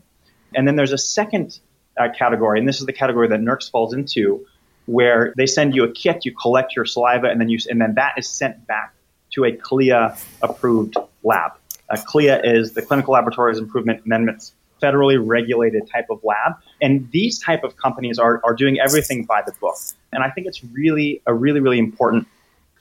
And 0.55 0.67
then 0.67 0.75
there's 0.75 0.93
a 0.93 0.97
second 0.97 1.59
uh, 1.99 2.09
category, 2.17 2.59
and 2.59 2.67
this 2.67 2.79
is 2.79 2.85
the 2.85 2.93
category 2.93 3.27
that 3.27 3.39
Nurx 3.39 3.69
falls 3.69 3.93
into, 3.93 4.45
where 4.85 5.33
they 5.37 5.45
send 5.45 5.75
you 5.75 5.83
a 5.83 5.91
kit, 5.91 6.25
you 6.25 6.33
collect 6.33 6.75
your 6.75 6.85
saliva, 6.85 7.27
and 7.27 7.39
then 7.39 7.49
you 7.49 7.59
and 7.69 7.79
then 7.79 7.95
that 7.95 8.15
is 8.17 8.27
sent 8.27 8.65
back 8.65 8.93
to 9.33 9.45
a 9.45 9.51
CLIA 9.51 10.17
approved 10.41 10.95
lab. 11.23 11.51
Uh, 11.89 11.97
CLIA 11.97 12.41
is 12.43 12.73
the 12.73 12.81
Clinical 12.81 13.13
Laboratories 13.13 13.59
Improvement 13.59 14.03
Amendments 14.05 14.53
federally 14.81 15.21
regulated 15.21 15.89
type 15.89 16.07
of 16.09 16.23
lab. 16.23 16.53
And 16.81 17.09
these 17.11 17.39
type 17.39 17.63
of 17.63 17.75
companies 17.77 18.17
are, 18.17 18.41
are 18.43 18.53
doing 18.53 18.79
everything 18.79 19.25
by 19.25 19.41
the 19.45 19.51
book. 19.59 19.75
And 20.11 20.23
I 20.23 20.29
think 20.29 20.47
it's 20.47 20.63
really 20.63 21.21
a 21.25 21.33
really, 21.33 21.59
really 21.59 21.79
important 21.79 22.27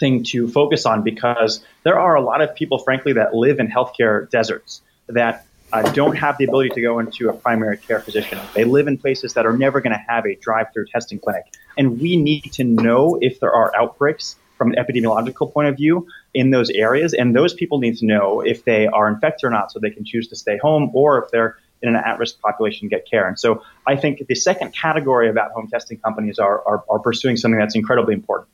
thing 0.01 0.23
to 0.25 0.49
focus 0.49 0.87
on 0.87 1.03
because 1.03 1.65
there 1.83 1.99
are 1.99 2.15
a 2.15 2.21
lot 2.21 2.41
of 2.41 2.55
people, 2.55 2.79
frankly, 2.79 3.15
that 3.15 3.35
live 3.35 3.59
in 3.59 3.69
healthcare 3.69 4.29
deserts 4.31 4.83
that 5.09 5.47
uh, 5.73 5.83
don't 5.93 6.17
have 6.17 6.39
the 6.39 6.45
ability 6.45 6.71
to 6.71 6.81
go 6.81 6.99
into 6.99 7.29
a 7.29 7.33
primary 7.33 7.77
care 7.77 8.01
physician. 8.01 8.39
They 8.55 8.65
live 8.65 8.89
in 8.89 8.97
places 8.97 9.35
that 9.35 9.45
are 9.45 9.57
never 9.57 9.81
going 9.81 9.93
to 9.93 10.05
have 10.09 10.25
a 10.25 10.35
drive-through 10.37 10.87
testing 10.87 11.19
clinic. 11.19 11.45
And 11.77 12.01
we 12.01 12.17
need 12.17 12.53
to 12.55 12.65
know 12.65 13.19
if 13.21 13.41
there 13.41 13.53
are 13.53 13.75
outbreaks 13.77 14.37
from 14.57 14.73
an 14.73 14.77
epidemiological 14.77 15.53
point 15.53 15.69
of 15.69 15.77
view 15.77 16.07
in 16.35 16.51
those 16.51 16.71
areas. 16.71 17.15
And 17.15 17.35
those 17.35 17.55
people 17.55 17.79
need 17.79 17.97
to 17.99 18.07
know 18.07 18.41
if 18.41 18.65
they 18.65 18.87
are 18.87 19.09
infected 19.09 19.47
or 19.47 19.51
not 19.51 19.71
so 19.71 19.79
they 19.79 19.91
can 19.91 20.05
choose 20.05 20.29
to 20.29 20.37
stay 20.37 20.59
home 20.59 20.91
or 20.95 21.23
if 21.23 21.31
they're 21.31 21.57
in 21.81 21.91
an 21.91 21.97
at-risk 21.97 22.41
population 22.41 22.89
get 22.89 23.09
care. 23.09 23.29
And 23.29 23.39
so 23.39 23.63
I 23.87 23.95
think 23.95 24.27
the 24.27 24.35
second 24.35 24.75
category 24.75 25.29
of 25.29 25.37
at-home 25.37 25.69
testing 25.69 25.99
companies 25.99 26.39
are, 26.39 26.67
are, 26.67 26.85
are 26.91 26.99
pursuing 26.99 27.37
something 27.37 27.59
that's 27.59 27.77
incredibly 27.77 28.15
important. 28.15 28.49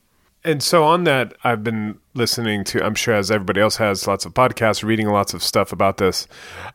And 0.45 0.63
so 0.63 0.85
on 0.85 1.05
that, 1.05 1.35
I've 1.43 1.65
been 1.65 1.99
listening 2.13 2.65
to, 2.65 2.85
I'm 2.85 2.95
sure 2.95 3.15
as 3.15 3.31
everybody 3.31 3.61
else 3.61 3.77
has, 3.77 4.07
lots 4.07 4.27
of 4.27 4.35
podcasts, 4.35 4.85
reading 4.85 5.09
lots 5.09 5.33
of 5.33 5.43
stuff 5.43 5.73
about 5.73 5.97
this. 5.97 6.29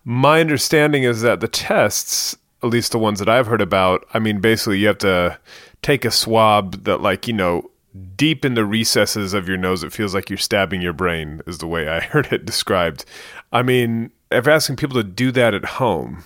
My 0.03 0.41
understanding 0.41 1.03
is 1.03 1.21
that 1.21 1.39
the 1.39 1.47
tests, 1.47 2.36
at 2.63 2.69
least 2.69 2.91
the 2.91 2.99
ones 2.99 3.19
that 3.19 3.29
I've 3.29 3.45
heard 3.47 3.62
about, 3.62 4.08
I 4.13 4.19
mean, 4.19 4.39
basically 4.39 4.79
you 4.79 4.88
have 4.88 4.97
to 4.99 5.38
take 5.84 6.03
a 6.03 6.12
swab 6.12 6.84
that, 6.86 7.01
like, 7.01 7.27
you 7.27 7.34
know, 7.34 7.69
deep 8.15 8.43
in 8.43 8.55
the 8.55 8.65
recesses 8.65 9.34
of 9.36 9.47
your 9.47 9.58
nose, 9.58 9.84
it 9.84 9.93
feels 9.93 10.15
like 10.15 10.29
you're 10.29 10.38
stabbing 10.38 10.82
your 10.82 10.93
brain, 10.93 11.41
is 11.45 11.60
the 11.60 11.67
way 11.67 11.88
I 11.88 11.99
heard 11.99 12.34
it 12.34 12.45
described. 12.45 13.05
I 13.53 13.62
mean, 13.62 14.12
if 14.32 14.47
asking 14.47 14.77
people 14.77 15.01
to 15.01 15.08
do 15.08 15.32
that 15.34 15.53
at 15.53 15.65
home, 15.65 16.23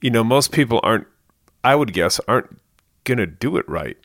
you 0.00 0.10
know, 0.10 0.24
most 0.24 0.52
people 0.52 0.80
aren't, 0.82 1.06
I 1.62 1.74
would 1.74 1.92
guess, 1.92 2.18
aren't 2.26 2.58
going 3.04 3.18
to 3.18 3.26
do 3.26 3.56
it 3.56 3.68
right. 3.68 3.98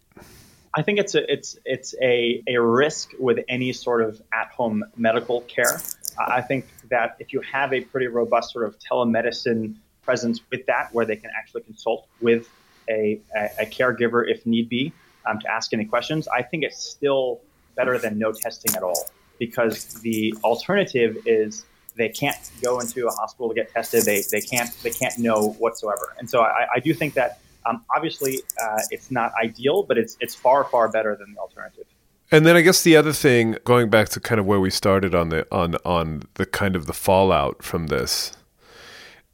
I 0.75 0.81
think 0.81 0.99
it's 0.99 1.13
a 1.15 1.31
it's 1.31 1.57
it's 1.65 1.93
a, 2.01 2.43
a 2.47 2.59
risk 2.59 3.11
with 3.19 3.39
any 3.47 3.73
sort 3.73 4.01
of 4.01 4.21
at 4.33 4.47
home 4.47 4.83
medical 4.95 5.41
care. 5.41 5.79
I 6.19 6.41
think 6.41 6.65
that 6.89 7.15
if 7.19 7.33
you 7.33 7.41
have 7.41 7.73
a 7.73 7.81
pretty 7.81 8.07
robust 8.07 8.53
sort 8.53 8.65
of 8.65 8.77
telemedicine 8.79 9.75
presence 10.03 10.41
with 10.51 10.65
that, 10.67 10.93
where 10.93 11.05
they 11.05 11.15
can 11.15 11.31
actually 11.35 11.63
consult 11.63 12.07
with 12.21 12.49
a, 12.89 13.19
a, 13.35 13.49
a 13.61 13.65
caregiver 13.65 14.27
if 14.29 14.45
need 14.45 14.69
be 14.69 14.93
um, 15.25 15.39
to 15.39 15.51
ask 15.51 15.73
any 15.73 15.85
questions, 15.85 16.27
I 16.27 16.43
think 16.43 16.63
it's 16.63 16.77
still 16.77 17.41
better 17.75 17.97
than 17.97 18.19
no 18.19 18.31
testing 18.31 18.75
at 18.75 18.83
all 18.83 19.09
because 19.39 19.85
the 20.01 20.35
alternative 20.43 21.17
is 21.25 21.65
they 21.95 22.09
can't 22.09 22.37
go 22.61 22.79
into 22.79 23.07
a 23.07 23.11
hospital 23.11 23.49
to 23.49 23.55
get 23.55 23.71
tested. 23.71 24.03
They, 24.03 24.23
they 24.31 24.41
can't 24.41 24.69
they 24.81 24.89
can't 24.89 25.17
know 25.17 25.49
whatsoever. 25.59 26.15
And 26.17 26.29
so 26.29 26.41
I, 26.41 26.67
I 26.75 26.79
do 26.79 26.93
think 26.93 27.13
that 27.15 27.39
um, 27.65 27.83
obviously, 27.95 28.41
uh, 28.61 28.79
it's 28.91 29.11
not 29.11 29.31
ideal, 29.41 29.83
but 29.83 29.97
it's 29.97 30.17
it's 30.19 30.35
far 30.35 30.63
far 30.63 30.89
better 30.89 31.15
than 31.15 31.33
the 31.33 31.39
alternative. 31.39 31.85
And 32.31 32.45
then 32.45 32.55
I 32.55 32.61
guess 32.61 32.81
the 32.81 32.95
other 32.95 33.13
thing, 33.13 33.57
going 33.63 33.89
back 33.89 34.09
to 34.09 34.19
kind 34.19 34.39
of 34.39 34.45
where 34.45 34.59
we 34.59 34.69
started 34.69 35.13
on 35.13 35.29
the 35.29 35.47
on 35.51 35.75
on 35.85 36.23
the 36.35 36.45
kind 36.45 36.75
of 36.75 36.87
the 36.87 36.93
fallout 36.93 37.63
from 37.63 37.87
this, 37.87 38.33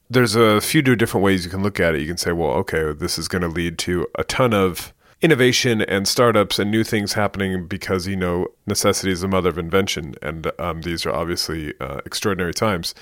there's 0.10 0.36
a 0.36 0.60
few 0.60 0.82
different 0.82 1.24
ways 1.24 1.46
you 1.46 1.52
can 1.52 1.64
look 1.64 1.80
at 1.80 1.96
it. 1.96 2.02
You 2.02 2.08
can 2.08 2.18
say, 2.18 2.32
well, 2.32 2.52
okay, 2.52 2.92
this 2.94 3.18
is 3.18 3.28
going 3.28 3.42
to 3.42 3.48
lead 3.48 3.78
to 3.80 4.08
a 4.16 4.24
ton 4.24 4.54
of 4.54 4.94
innovation 5.22 5.82
and 5.82 6.08
startups 6.08 6.60
and 6.60 6.72
new 6.72 6.84
things 6.84 7.14
happening 7.14 7.68
because 7.68 8.08
you 8.08 8.16
know 8.16 8.48
necessity 8.66 9.12
is 9.12 9.22
the 9.22 9.28
mother 9.28 9.50
of 9.50 9.58
invention, 9.58 10.16
and 10.22 10.52
um, 10.60 10.82
these 10.82 11.06
are 11.06 11.14
obviously 11.14 11.74
uh, 11.80 12.02
extraordinary 12.06 12.54
times. 12.54 12.96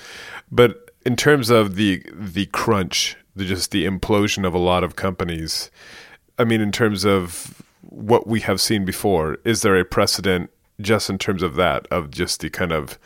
But 0.50 0.90
in 1.04 1.16
terms 1.16 1.50
of 1.50 1.76
the 1.76 2.02
the 2.12 2.46
crunch 2.46 3.16
the, 3.38 3.44
just 3.44 3.70
the 3.70 3.86
implosion 3.86 4.46
of 4.46 4.54
a 4.54 4.58
lot 4.58 4.84
of 4.84 4.96
companies. 4.96 5.70
I 6.38 6.44
mean, 6.44 6.60
in 6.60 6.72
terms 6.72 7.04
of 7.04 7.62
what 7.82 8.26
we 8.26 8.40
have 8.40 8.60
seen 8.60 8.84
before, 8.84 9.38
is 9.44 9.62
there 9.62 9.78
a 9.78 9.84
precedent 9.84 10.50
just 10.80 11.08
in 11.10 11.18
terms 11.18 11.42
of 11.42 11.54
that, 11.56 11.86
of 11.88 12.10
just 12.10 12.40
the 12.40 12.50
kind 12.50 12.72
of 12.72 12.98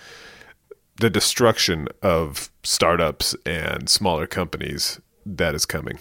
the 0.96 1.08
destruction 1.08 1.88
of 2.02 2.50
startups 2.62 3.34
and 3.46 3.88
smaller 3.88 4.26
companies 4.26 5.00
that 5.24 5.54
is 5.54 5.64
coming? 5.64 5.98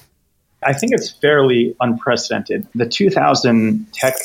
I 0.64 0.74
think 0.74 0.94
it's 0.94 1.10
fairly 1.10 1.76
unprecedented. 1.80 2.68
The 2.76 2.86
2000 2.86 3.88
tech 3.94 4.16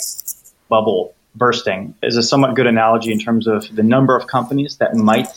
bubble 0.68 1.14
bursting 1.34 1.94
is 2.02 2.16
a 2.16 2.22
somewhat 2.22 2.54
good 2.54 2.66
analogy 2.66 3.12
in 3.12 3.18
terms 3.18 3.46
of 3.46 3.74
the 3.74 3.82
number 3.82 4.16
of 4.16 4.26
companies 4.26 4.76
that 4.76 4.94
might 4.94 5.28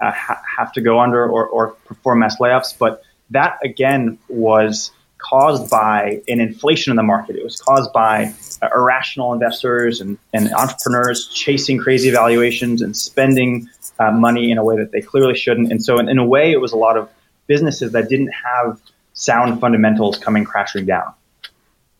uh, 0.00 0.12
ha- 0.12 0.42
have 0.58 0.72
to 0.72 0.80
go 0.80 1.00
under 1.00 1.26
or, 1.26 1.46
or 1.46 1.68
perform 1.86 2.20
mass 2.20 2.38
layoffs, 2.38 2.76
but 2.78 3.02
that 3.30 3.58
again 3.62 4.18
was 4.28 4.90
caused 5.18 5.70
by 5.70 6.20
an 6.28 6.40
inflation 6.40 6.90
in 6.90 6.96
the 6.96 7.02
market. 7.02 7.36
It 7.36 7.44
was 7.44 7.60
caused 7.60 7.92
by 7.92 8.34
uh, 8.60 8.68
irrational 8.74 9.32
investors 9.32 10.00
and, 10.00 10.18
and 10.32 10.52
entrepreneurs 10.52 11.28
chasing 11.28 11.78
crazy 11.78 12.10
valuations 12.10 12.82
and 12.82 12.96
spending 12.96 13.68
uh, 13.98 14.10
money 14.10 14.50
in 14.50 14.58
a 14.58 14.64
way 14.64 14.76
that 14.76 14.92
they 14.92 15.00
clearly 15.00 15.34
shouldn't. 15.34 15.70
And 15.70 15.82
so, 15.82 15.98
in, 15.98 16.08
in, 16.08 16.18
a 16.18 16.26
way, 16.26 16.52
it 16.52 16.60
was 16.60 16.72
a 16.72 16.76
lot 16.76 16.96
of 16.96 17.08
businesses 17.46 17.92
that 17.92 18.08
didn't 18.08 18.32
have 18.32 18.80
sound 19.14 19.60
fundamentals 19.60 20.18
coming 20.18 20.44
crashing 20.44 20.84
down. 20.84 21.14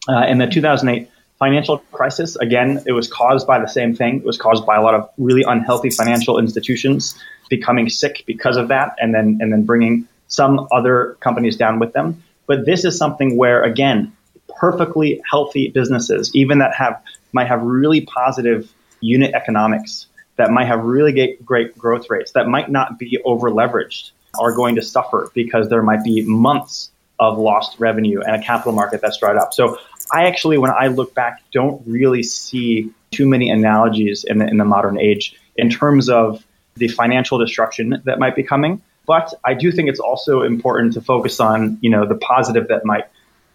Uh, 0.09 0.27
in 0.27 0.39
the 0.39 0.47
2008 0.47 1.09
financial 1.39 1.79
crisis, 1.93 2.37
again, 2.37 2.83
it 2.87 2.93
was 2.93 3.09
caused 3.09 3.47
by 3.47 3.59
the 3.59 3.69
same 3.69 3.95
thing. 3.95 4.19
It 4.19 4.25
was 4.25 4.37
caused 4.37 4.67
by 4.67 4.77
a 4.77 4.83
lot 4.83 4.95
of 4.95 5.09
really 5.17 5.45
unhealthy 5.47 5.91
financial 5.91 6.39
institutions 6.39 7.19
becoming 7.49 7.89
sick 7.89 8.25
because 8.27 8.57
of 8.57 8.69
that, 8.69 8.97
and 9.01 9.15
then 9.15 9.39
and 9.41 9.53
then 9.53 9.65
bringing 9.65 10.09
some 10.35 10.67
other 10.73 11.17
companies 11.21 11.57
down 11.57 11.79
with 11.79 11.93
them. 11.93 12.23
But 12.47 12.67
this 12.67 12.85
is 12.85 12.99
something 12.99 13.37
where, 13.37 13.63
again, 13.63 14.13
perfectly 14.59 15.23
healthy 15.29 15.69
businesses, 15.69 16.31
even 16.35 16.59
that 16.59 16.75
have 16.75 17.03
might 17.33 17.49
have 17.49 17.63
really 17.63 18.03
positive 18.03 18.73
unit 19.01 19.35
economics, 19.35 20.07
that 20.37 20.51
might 20.51 20.67
have 20.67 20.85
really 20.85 21.39
great 21.45 21.77
growth 21.77 22.09
rates, 22.11 22.33
that 22.33 22.47
might 22.49 22.71
not 22.71 22.99
be 22.99 23.19
over 23.25 23.51
leveraged, 23.51 24.11
are 24.39 24.53
going 24.53 24.77
to 24.77 24.83
suffer 24.83 25.31
because 25.35 25.69
there 25.69 25.83
might 25.83 26.05
be 26.05 26.23
months 26.23 26.91
of 27.19 27.39
lost 27.39 27.79
revenue 27.79 28.21
and 28.21 28.37
a 28.37 28.45
capital 28.45 28.73
market 28.73 29.01
that's 29.01 29.19
dried 29.19 29.37
up. 29.37 29.55
So 29.55 29.79
I 30.13 30.27
actually, 30.27 30.59
when 30.59 30.71
I 30.71 30.89
look 30.89 31.15
back, 31.15 31.43
don't 31.53 31.83
really 31.87 32.23
see 32.23 32.91
too 33.11 33.27
many 33.29 33.51
analogies 33.51 34.25
in 34.25 34.39
the, 34.39 34.47
in 34.47 34.57
the 34.57 34.65
modern 34.65 34.99
age 34.99 35.37
in 35.57 35.71
terms 35.71 36.09
of 36.09 36.45
the 36.75 36.89
financial 36.89 37.39
destruction 37.39 38.03
that 38.05 38.19
might 38.19 38.35
be 38.35 38.43
coming. 38.43 38.83
But 39.07 39.35
I 39.45 39.55
do 39.55 39.71
think 39.71 39.89
it's 39.89 40.01
also 40.01 40.43
important 40.43 40.95
to 40.95 41.01
focus 41.01 41.41
on, 41.41 41.79
you 41.81 41.91
know, 41.91 42.07
the 42.07 42.15
positive 42.15 42.69
that 42.69 42.85
might 42.85 43.05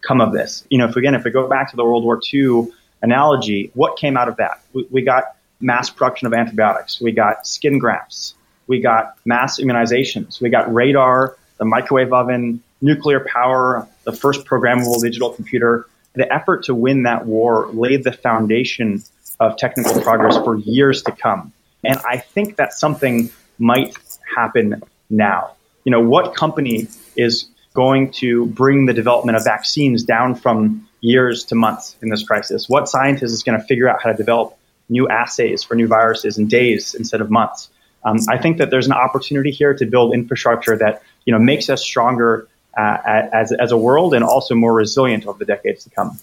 come 0.02 0.22
of 0.22 0.32
this. 0.32 0.66
You 0.70 0.78
know, 0.78 0.88
if 0.88 0.96
again, 0.96 1.16
if 1.16 1.24
we 1.24 1.32
go 1.32 1.48
back 1.48 1.72
to 1.72 1.76
the 1.76 1.84
World 1.84 2.04
War 2.04 2.20
II 2.34 2.68
analogy, 3.02 3.72
what 3.74 3.98
came 3.98 4.18
out 4.18 4.28
of 4.28 4.38
that? 4.38 4.62
We, 4.74 4.88
we 4.90 5.02
got 5.02 5.36
mass 5.60 5.90
production 5.90 6.28
of 6.28 6.34
antibiotics. 6.34 7.02
We 7.02 7.12
got 7.12 7.48
skin 7.48 7.80
grafts. 7.80 8.36
We 8.68 8.80
got 8.80 9.18
mass 9.26 9.60
immunizations. 9.60 10.40
We 10.40 10.50
got 10.50 10.74
radar, 10.74 11.36
the 11.58 11.66
microwave 11.66 12.14
oven, 12.14 12.64
nuclear 12.82 13.20
power, 13.20 13.88
the 14.04 14.14
first 14.14 14.46
programmable 14.46 15.02
digital 15.02 15.32
computer. 15.32 15.88
The 16.14 16.32
effort 16.32 16.64
to 16.66 16.76
win 16.76 17.04
that 17.04 17.26
war 17.26 17.68
laid 17.74 18.04
the 18.04 18.12
foundation 18.12 19.04
of 19.40 19.58
technical 19.58 20.02
progress 20.02 20.38
for 20.38 20.58
years 20.58 21.04
to 21.04 21.12
come. 21.12 21.54
And 21.84 22.00
I 22.08 22.18
think 22.18 22.58
that 22.58 22.74
something 22.74 23.32
might 23.58 23.96
happen 24.36 24.82
now? 25.10 25.52
You 25.84 25.92
know, 25.92 26.02
what 26.02 26.36
company 26.36 26.88
is 27.16 27.48
going 27.74 28.12
to 28.12 28.46
bring 28.48 28.86
the 28.86 28.94
development 28.94 29.38
of 29.38 29.44
vaccines 29.44 30.04
down 30.04 30.36
from 30.36 30.88
years 31.02 31.46
to 31.46 31.56
months 31.56 31.96
in 32.02 32.10
this 32.10 32.24
crisis? 32.24 32.68
What 32.68 32.90
scientist 32.90 33.34
is 33.34 33.44
going 33.44 33.60
to 33.60 33.66
figure 33.66 33.88
out 33.88 34.02
how 34.02 34.12
to 34.12 34.18
develop 34.18 34.58
new 34.90 35.08
assays 35.08 35.64
for 35.64 35.76
new 35.76 35.88
viruses 35.88 36.38
in 36.38 36.48
days 36.48 36.96
instead 36.96 37.22
of 37.22 37.30
months? 37.30 37.70
Um, 38.04 38.18
I 38.30 38.38
think 38.38 38.58
that 38.58 38.70
there's 38.70 38.88
an 38.88 38.94
opportunity 38.94 39.52
here 39.52 39.74
to 39.74 39.86
build 39.86 40.14
infrastructure 40.14 40.78
that 40.78 41.04
you 41.26 41.34
know 41.34 41.40
makes 41.40 41.70
us 41.70 41.82
stronger 41.82 42.48
uh, 42.78 42.98
as 43.34 43.52
as 43.52 43.72
a 43.72 43.78
world 43.78 44.14
and 44.14 44.24
also 44.24 44.56
more 44.56 44.74
resilient 44.74 45.26
over 45.26 45.38
the 45.38 45.46
decades 45.46 45.84
to 45.84 45.90
come. 45.90 46.18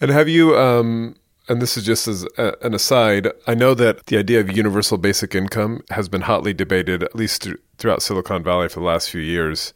And 0.00 0.10
have 0.10 0.28
you 0.28 0.56
um, 0.56 1.16
and 1.48 1.62
this 1.62 1.76
is 1.76 1.84
just 1.84 2.06
as 2.06 2.26
a, 2.36 2.54
an 2.62 2.74
aside, 2.74 3.28
I 3.46 3.54
know 3.54 3.74
that 3.74 4.06
the 4.06 4.18
idea 4.18 4.40
of 4.40 4.54
universal 4.54 4.98
basic 4.98 5.34
income 5.34 5.82
has 5.90 6.08
been 6.08 6.22
hotly 6.22 6.52
debated, 6.52 7.02
at 7.02 7.14
least 7.14 7.42
th- 7.42 7.56
throughout 7.78 8.02
Silicon 8.02 8.42
Valley 8.42 8.68
for 8.68 8.80
the 8.80 8.86
last 8.86 9.10
few 9.10 9.20
years. 9.20 9.72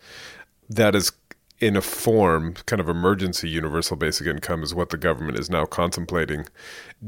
That 0.68 0.94
is 0.94 1.12
in 1.60 1.76
a 1.76 1.80
form, 1.80 2.54
kind 2.66 2.80
of 2.80 2.88
emergency 2.88 3.48
universal 3.48 3.96
basic 3.96 4.26
income 4.26 4.64
is 4.64 4.74
what 4.74 4.90
the 4.90 4.96
government 4.96 5.38
is 5.38 5.48
now 5.48 5.64
contemplating. 5.64 6.44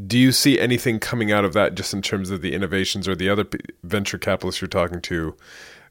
Do 0.07 0.17
you 0.17 0.31
see 0.31 0.61
anything 0.61 1.01
coming 1.01 1.33
out 1.33 1.45
of 1.45 1.55
that 1.55 1.75
just 1.75 1.93
in 1.93 2.03
terms 2.03 2.31
of 2.31 2.41
the 2.41 2.55
innovations 2.55 3.09
or 3.09 3.17
the 3.17 3.29
other 3.29 3.45
p- 3.45 3.59
venture 3.83 4.17
capitalists 4.17 4.61
you're 4.61 4.69
talking 4.69 5.01
to 5.03 5.37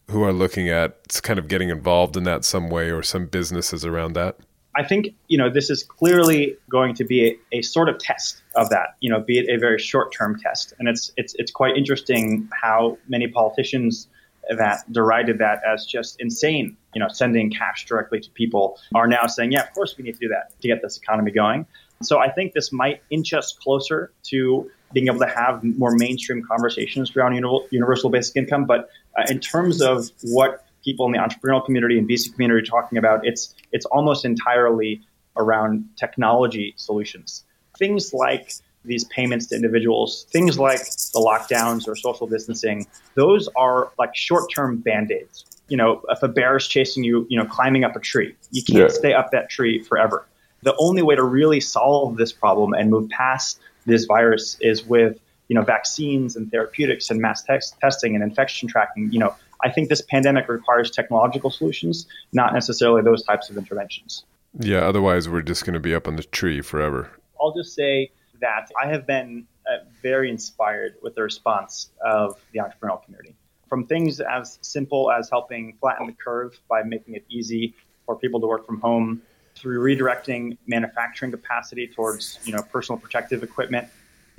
who 0.09 0.23
are 0.23 0.31
looking 0.33 0.69
at 0.69 1.21
kind 1.23 1.38
of 1.39 1.49
getting 1.49 1.69
involved 1.69 2.15
in 2.15 2.23
that 2.23 2.45
some 2.45 2.69
way 2.69 2.89
or 2.89 3.03
some 3.03 3.25
businesses 3.25 3.86
around 3.86 4.13
that? 4.13 4.38
I 4.75 4.83
think 4.83 5.13
you 5.27 5.38
know 5.38 5.49
this 5.49 5.69
is 5.69 5.83
clearly 5.83 6.57
going 6.69 6.95
to 6.95 7.03
be 7.03 7.27
a, 7.27 7.57
a, 7.57 7.62
sort 7.62 7.89
of 7.89 7.99
test 7.99 8.41
of 8.55 8.69
that. 8.69 8.95
You 9.01 9.09
know, 9.09 9.19
be 9.19 9.38
it 9.39 9.49
a 9.49 9.59
very 9.59 9.79
short-term 9.79 10.39
test, 10.39 10.73
and 10.79 10.88
it's 10.88 11.12
it's 11.17 11.36
it's 11.38 11.51
quite 11.51 11.77
interesting 11.77 12.49
how 12.62 12.97
many 13.07 13.27
politicians 13.27 14.07
that 14.49 14.91
derided 14.91 15.38
that 15.39 15.62
as 15.65 15.86
just 15.86 16.19
insane. 16.19 16.75
You 16.93 17.01
know, 17.01 17.07
sending 17.07 17.51
cash 17.51 17.86
directly 17.86 18.19
to 18.19 18.29
people 18.31 18.79
are 18.93 19.07
now 19.07 19.27
saying, 19.27 19.51
yeah, 19.51 19.63
of 19.63 19.73
course 19.73 19.95
we 19.97 20.03
need 20.03 20.13
to 20.13 20.19
do 20.19 20.27
that 20.29 20.59
to 20.62 20.67
get 20.67 20.81
this 20.81 20.97
economy 20.97 21.31
going. 21.31 21.65
So 22.01 22.19
I 22.19 22.29
think 22.29 22.53
this 22.53 22.71
might 22.71 23.01
inch 23.09 23.33
us 23.33 23.53
closer 23.53 24.12
to 24.23 24.69
being 24.93 25.07
able 25.07 25.19
to 25.19 25.27
have 25.27 25.63
more 25.63 25.95
mainstream 25.95 26.43
conversations 26.43 27.15
around 27.15 27.33
universal 27.71 28.09
basic 28.09 28.36
income. 28.36 28.65
But 28.65 28.89
uh, 29.17 29.23
in 29.29 29.39
terms 29.39 29.81
of 29.81 30.12
what 30.23 30.65
people 30.84 31.06
in 31.06 31.12
the 31.12 31.17
entrepreneurial 31.17 31.63
community 31.63 31.98
and 31.98 32.08
VC 32.08 32.34
community 32.34 32.62
are 32.62 32.65
talking 32.65 32.98
about, 32.98 33.26
it's 33.26 33.56
it's 33.72 33.86
almost 33.86 34.26
entirely 34.26 35.02
around 35.36 35.86
technology 35.96 36.74
solutions. 36.78 37.43
Things 37.78 38.13
like 38.13 38.54
these 38.86 39.06
payments 39.06 39.48
to 39.48 39.56
individuals, 39.56 40.26
things 40.30 40.60
like 40.60 40.80
the 40.80 41.19
lockdowns 41.19 41.88
or 41.88 41.96
social 41.96 42.28
distancing, 42.28 42.86
those 43.15 43.48
are 43.56 43.91
like 43.98 44.15
short-term 44.15 44.78
band-aids. 44.78 45.46
You 45.69 45.78
know, 45.78 46.02
if 46.10 46.22
a 46.22 46.28
bear 46.28 46.58
is 46.58 46.67
chasing 46.67 47.04
you, 47.04 47.26
you 47.30 47.38
know, 47.38 47.46
climbing 47.46 47.84
up 47.84 47.96
a 47.96 48.00
tree, 48.00 48.36
you 48.52 48.62
can't 48.62 48.80
yeah. 48.80 48.88
stay 48.89 49.13
up 49.13 49.32
that 49.32 49.50
tree 49.50 49.82
forever. 49.82 50.28
The 50.62 50.76
only 50.78 51.02
way 51.02 51.15
to 51.15 51.24
really 51.24 51.62
solve 51.62 52.17
this 52.17 52.34
problem 52.34 52.74
and 52.74 52.89
move 52.89 53.10
past 53.10 53.60
this 53.86 54.06
virus 54.06 54.58
is 54.62 54.86
with 54.86 55.19
you 55.48 55.56
know, 55.56 55.62
vaccines 55.62 56.36
and 56.36 56.50
therapeutics 56.50 57.10
and 57.10 57.19
mass 57.19 57.43
text 57.43 57.76
testing 57.80 58.15
and 58.15 58.24
infection 58.24 58.67
tracking, 58.67 59.12
you 59.12 59.19
know, 59.19 59.36
I 59.63 59.69
think 59.69 59.89
this 59.89 60.02
pandemic 60.02 60.49
requires 60.49 60.91
technological 60.91 61.49
solutions, 61.49 62.08
not 62.34 62.54
necessarily 62.54 63.02
those 63.02 63.23
types 63.23 63.49
of 63.49 63.58
interventions. 63.58 64.26
Yeah, 64.60 64.80
otherwise 64.80 65.30
we're 65.30 65.41
just 65.41 65.65
going 65.65 65.73
to 65.73 65.80
be 65.80 65.95
up 65.95 66.08
on 66.08 66.15
the 66.15 66.23
tree 66.23 66.62
forever. 66.62 67.10
I'll 67.41 67.54
just 67.54 67.73
say 67.73 68.12
that 68.41 68.69
I 68.82 68.88
have 68.88 69.08
been 69.08 69.47
uh, 69.67 69.86
very 70.02 70.30
inspired 70.30 70.95
with 71.02 71.15
the 71.15 71.23
response 71.23 71.89
of 72.06 72.39
the 72.52 72.60
entrepreneurial 72.60 73.04
community. 73.04 73.36
From 73.67 73.88
things 73.88 74.19
as 74.19 74.60
simple 74.62 75.12
as 75.12 75.30
helping 75.30 75.78
flatten 75.80 76.06
the 76.08 76.13
curve 76.13 76.60
by 76.69 76.84
making 76.84 77.15
it 77.15 77.26
easy 77.30 77.73
for 78.06 78.15
people 78.15 78.39
to 78.41 78.47
work 78.47 78.65
from 78.65 78.80
home, 78.82 79.21
through 79.56 79.80
redirecting 79.80 80.58
manufacturing 80.67 81.32
capacity 81.32 81.88
towards 81.88 82.39
you 82.43 82.54
know 82.54 82.62
personal 82.62 82.99
protective 82.99 83.43
equipment, 83.43 83.88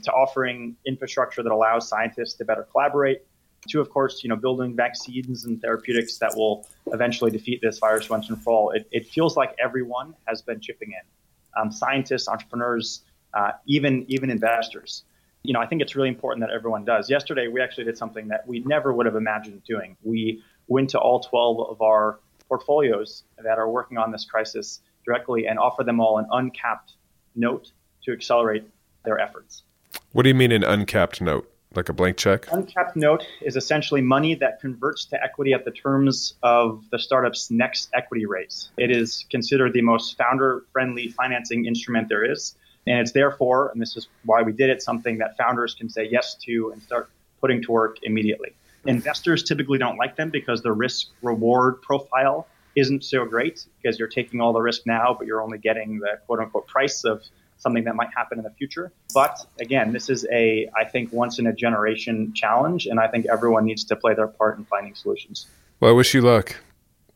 to 0.03 0.13
offering 0.13 0.77
infrastructure 0.87 1.43
that 1.43 1.53
allows 1.53 1.89
scientists 1.89 2.35
to 2.35 2.45
better 2.45 2.67
collaborate, 2.71 3.23
to 3.69 3.81
of 3.81 3.91
course 3.91 4.23
you 4.23 4.29
know 4.29 4.37
building 4.37 4.75
vaccines 4.75 5.45
and 5.45 5.61
therapeutics 5.61 6.19
that 6.19 6.37
will 6.37 6.67
eventually 6.93 7.31
defeat 7.31 7.61
this 7.63 7.79
virus 7.79 8.09
once 8.09 8.29
and 8.29 8.43
for 8.43 8.53
all. 8.53 8.71
It, 8.71 8.87
it 8.91 9.07
feels 9.07 9.37
like 9.37 9.55
everyone 9.63 10.15
has 10.27 10.43
been 10.43 10.61
chipping 10.61 10.93
in, 10.93 11.61
um, 11.61 11.73
scientists, 11.73 12.29
entrepreneurs, 12.29 13.03
uh, 13.35 13.53
even 13.67 14.05
even 14.09 14.31
investors. 14.31 15.05
You 15.43 15.53
know, 15.53 15.61
I 15.61 15.67
think 15.67 15.83
it's 15.83 15.95
really 15.95 16.09
important 16.09 16.47
that 16.47 16.55
everyone 16.55 16.85
does. 16.85 17.11
Yesterday, 17.11 17.49
we 17.49 17.61
actually 17.61 17.85
did 17.85 17.99
something 17.99 18.29
that 18.29 18.47
we 18.47 18.61
never 18.61 18.95
would 18.95 19.05
have 19.05 19.17
imagined 19.17 19.63
doing. 19.65 19.97
We 20.03 20.43
went 20.69 20.89
to 20.91 20.99
all 20.99 21.21
12 21.21 21.69
of 21.69 21.83
our 21.83 22.19
portfolios 22.49 23.25
that 23.43 23.59
are 23.59 23.69
working 23.69 23.99
on 23.99 24.11
this 24.11 24.25
crisis 24.25 24.81
directly 25.05 25.47
and 25.47 25.59
offer 25.59 25.85
them 25.85 26.01
all 26.01 26.19
an 26.19 26.27
uncapped 26.33 26.95
note 27.35 27.73
to 28.05 28.13
accelerate 28.13 28.65
their 29.05 29.19
efforts. 29.19 29.65
What 30.13 30.23
do 30.23 30.29
you 30.29 30.35
mean 30.35 30.53
an 30.53 30.65
uncapped 30.65 31.21
note? 31.21 31.51
Like 31.77 31.89
a 31.89 31.93
blank 31.93 32.17
check? 32.17 32.47
Uncapped 32.53 32.97
note 32.97 33.25
is 33.43 33.57
essentially 33.57 34.01
money 34.01 34.35
that 34.37 34.61
converts 34.61 35.07
to 35.07 35.23
equity 35.23 35.53
at 35.53 35.65
the 35.65 35.71
terms 35.71 36.35
of 36.43 36.85
the 36.91 36.99
startup's 36.99 37.51
next 37.51 37.91
equity 37.93 38.27
raise. 38.27 38.71
It 38.77 38.91
is 38.91 39.25
considered 39.31 39.73
the 39.73 39.83
most 39.83 40.17
founder 40.17 40.65
friendly 40.73 41.09
financing 41.09 41.67
instrument 41.67 42.09
there 42.09 42.31
is. 42.31 42.57
And 42.87 43.01
it's 43.01 43.13
therefore, 43.13 43.71
and 43.71 43.81
this 43.81 43.97
is 43.97 44.09
why 44.25 44.43
we 44.43 44.53
did 44.53 44.71
it, 44.71 44.83
something 44.83 45.19
that 45.19 45.37
founders 45.37 45.75
can 45.75 45.89
say 45.89 46.07
yes 46.09 46.35
to 46.47 46.71
and 46.73 46.83
start 46.83 47.11
putting 47.41 47.63
to 47.63 47.73
work 47.73 47.97
immediately. 48.03 48.55
Investors 48.87 49.43
typically 49.43 49.79
don't 49.79 49.97
like 49.97 50.17
them 50.17 50.31
because 50.31 50.61
the 50.63 50.73
risk 50.73 51.09
reward 51.23 51.81
profile 51.81 52.47
isn't 52.77 53.05
so 53.05 53.25
great 53.25 53.65
because 53.81 53.99
you're 53.99 54.09
taking 54.09 54.41
all 54.41 54.53
the 54.53 54.61
risk 54.61 54.83
now, 54.85 55.15
but 55.17 55.27
you're 55.27 55.41
only 55.43 55.59
getting 55.59 55.99
the 55.99 56.19
quote 56.27 56.41
unquote 56.41 56.67
price 56.67 57.05
of 57.05 57.23
something 57.65 57.85
that 57.85 57.97
might 57.97 58.11
happen 58.17 58.39
in 58.39 58.45
the 58.45 58.51
future. 58.51 58.93
But 59.13 59.37
again, 59.59 59.93
this 59.93 60.09
is 60.09 60.25
a, 60.31 60.71
I 60.77 60.85
think, 60.85 61.13
once 61.13 61.41
in 61.41 61.47
a 61.49 61.53
generation 61.53 62.33
challenge, 62.35 62.87
and 62.87 63.01
I 63.01 63.09
think 63.09 63.27
everyone 63.27 63.65
needs 63.65 63.83
to 63.85 63.97
play 63.97 64.15
their 64.15 64.29
part 64.29 64.59
in 64.59 64.65
finding 64.67 64.95
solutions. 64.95 65.47
Well, 65.81 65.91
I 65.91 65.95
wish 65.95 66.15
you 66.15 66.21
luck 66.21 66.55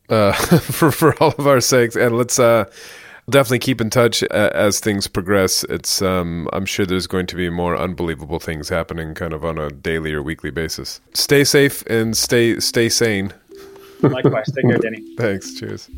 uh, 0.09 0.33
for 0.59 0.91
for 0.91 1.15
all 1.23 1.33
of 1.37 1.47
our 1.47 1.61
sakes, 1.61 1.95
and 1.95 2.17
let's 2.17 2.39
uh, 2.39 2.65
definitely 3.29 3.59
keep 3.59 3.79
in 3.79 3.89
touch 3.89 4.23
as 4.23 4.79
things 4.79 5.07
progress. 5.07 5.63
It's 5.65 6.01
um, 6.01 6.49
I'm 6.51 6.65
sure 6.65 6.85
there's 6.85 7.07
going 7.07 7.27
to 7.27 7.35
be 7.35 7.49
more 7.49 7.77
unbelievable 7.77 8.39
things 8.39 8.67
happening, 8.67 9.13
kind 9.13 9.33
of 9.33 9.45
on 9.45 9.57
a 9.57 9.69
daily 9.69 10.11
or 10.13 10.21
weekly 10.21 10.51
basis. 10.51 10.99
Stay 11.13 11.43
safe 11.43 11.83
and 11.87 12.17
stay 12.17 12.59
stay 12.59 12.89
sane. 12.89 13.31
Likewise, 14.01 14.51
take 14.51 14.65
care, 14.65 14.77
Denny. 14.77 15.15
Thanks. 15.17 15.53
Cheers. 15.59 15.89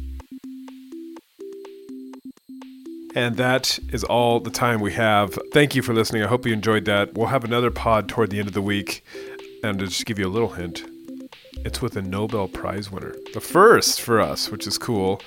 And 3.13 3.35
that 3.37 3.77
is 3.91 4.03
all 4.03 4.39
the 4.39 4.49
time 4.49 4.79
we 4.79 4.93
have. 4.93 5.37
Thank 5.51 5.75
you 5.75 5.81
for 5.81 5.93
listening. 5.93 6.23
I 6.23 6.27
hope 6.27 6.45
you 6.45 6.53
enjoyed 6.53 6.85
that. 6.85 7.13
We'll 7.13 7.27
have 7.27 7.43
another 7.43 7.69
pod 7.71 8.07
toward 8.07 8.29
the 8.29 8.39
end 8.39 8.47
of 8.47 8.53
the 8.53 8.61
week. 8.61 9.03
And 9.63 9.79
to 9.79 9.87
just 9.87 10.05
give 10.05 10.17
you 10.17 10.27
a 10.27 10.29
little 10.29 10.49
hint, 10.49 10.83
it's 11.63 11.81
with 11.81 11.95
a 11.95 12.01
Nobel 12.01 12.47
Prize 12.47 12.89
winner. 12.89 13.13
The 13.33 13.41
first 13.41 14.01
for 14.01 14.19
us, 14.19 14.49
which 14.49 14.65
is 14.65 14.77
cool, 14.77 15.21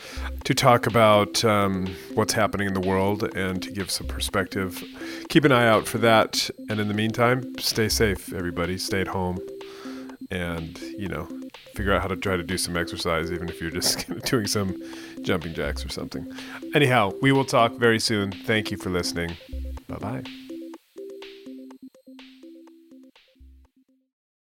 to 0.45 0.55
talk 0.55 0.87
about 0.87 1.45
um, 1.45 1.95
what's 2.15 2.33
happening 2.33 2.67
in 2.67 2.75
the 2.75 2.81
world 2.81 3.23
and 3.37 3.63
to 3.63 3.71
give 3.71 3.91
some 3.91 4.09
perspective. 4.09 4.83
Keep 5.29 5.45
an 5.45 5.53
eye 5.53 5.69
out 5.69 5.87
for 5.87 5.99
that. 5.99 6.51
And 6.69 6.81
in 6.81 6.89
the 6.89 6.95
meantime, 6.95 7.57
stay 7.59 7.89
safe, 7.89 8.33
everybody. 8.33 8.79
Stay 8.79 9.03
at 9.03 9.09
home. 9.09 9.39
And, 10.31 10.81
you 10.81 11.09
know, 11.09 11.29
figure 11.75 11.93
out 11.93 12.03
how 12.03 12.09
to 12.09 12.17
try 12.17 12.37
to 12.37 12.43
do 12.43 12.59
some 12.59 12.77
exercise, 12.77 13.33
even 13.33 13.49
if 13.49 13.61
you're 13.61 13.71
just 13.71 14.09
doing 14.25 14.47
some 14.47 14.81
jumping 15.23 15.55
jacks 15.55 15.85
or 15.85 15.89
something. 15.89 16.31
Anyhow, 16.75 17.13
we 17.21 17.33
will 17.33 17.45
talk 17.45 17.75
very 17.75 17.99
soon. 18.01 18.33
Thank 18.33 18.71
you 18.71 18.77
for 18.77 18.91
listening. 18.91 19.37
Bye 19.89 19.97
bye. 19.99 20.44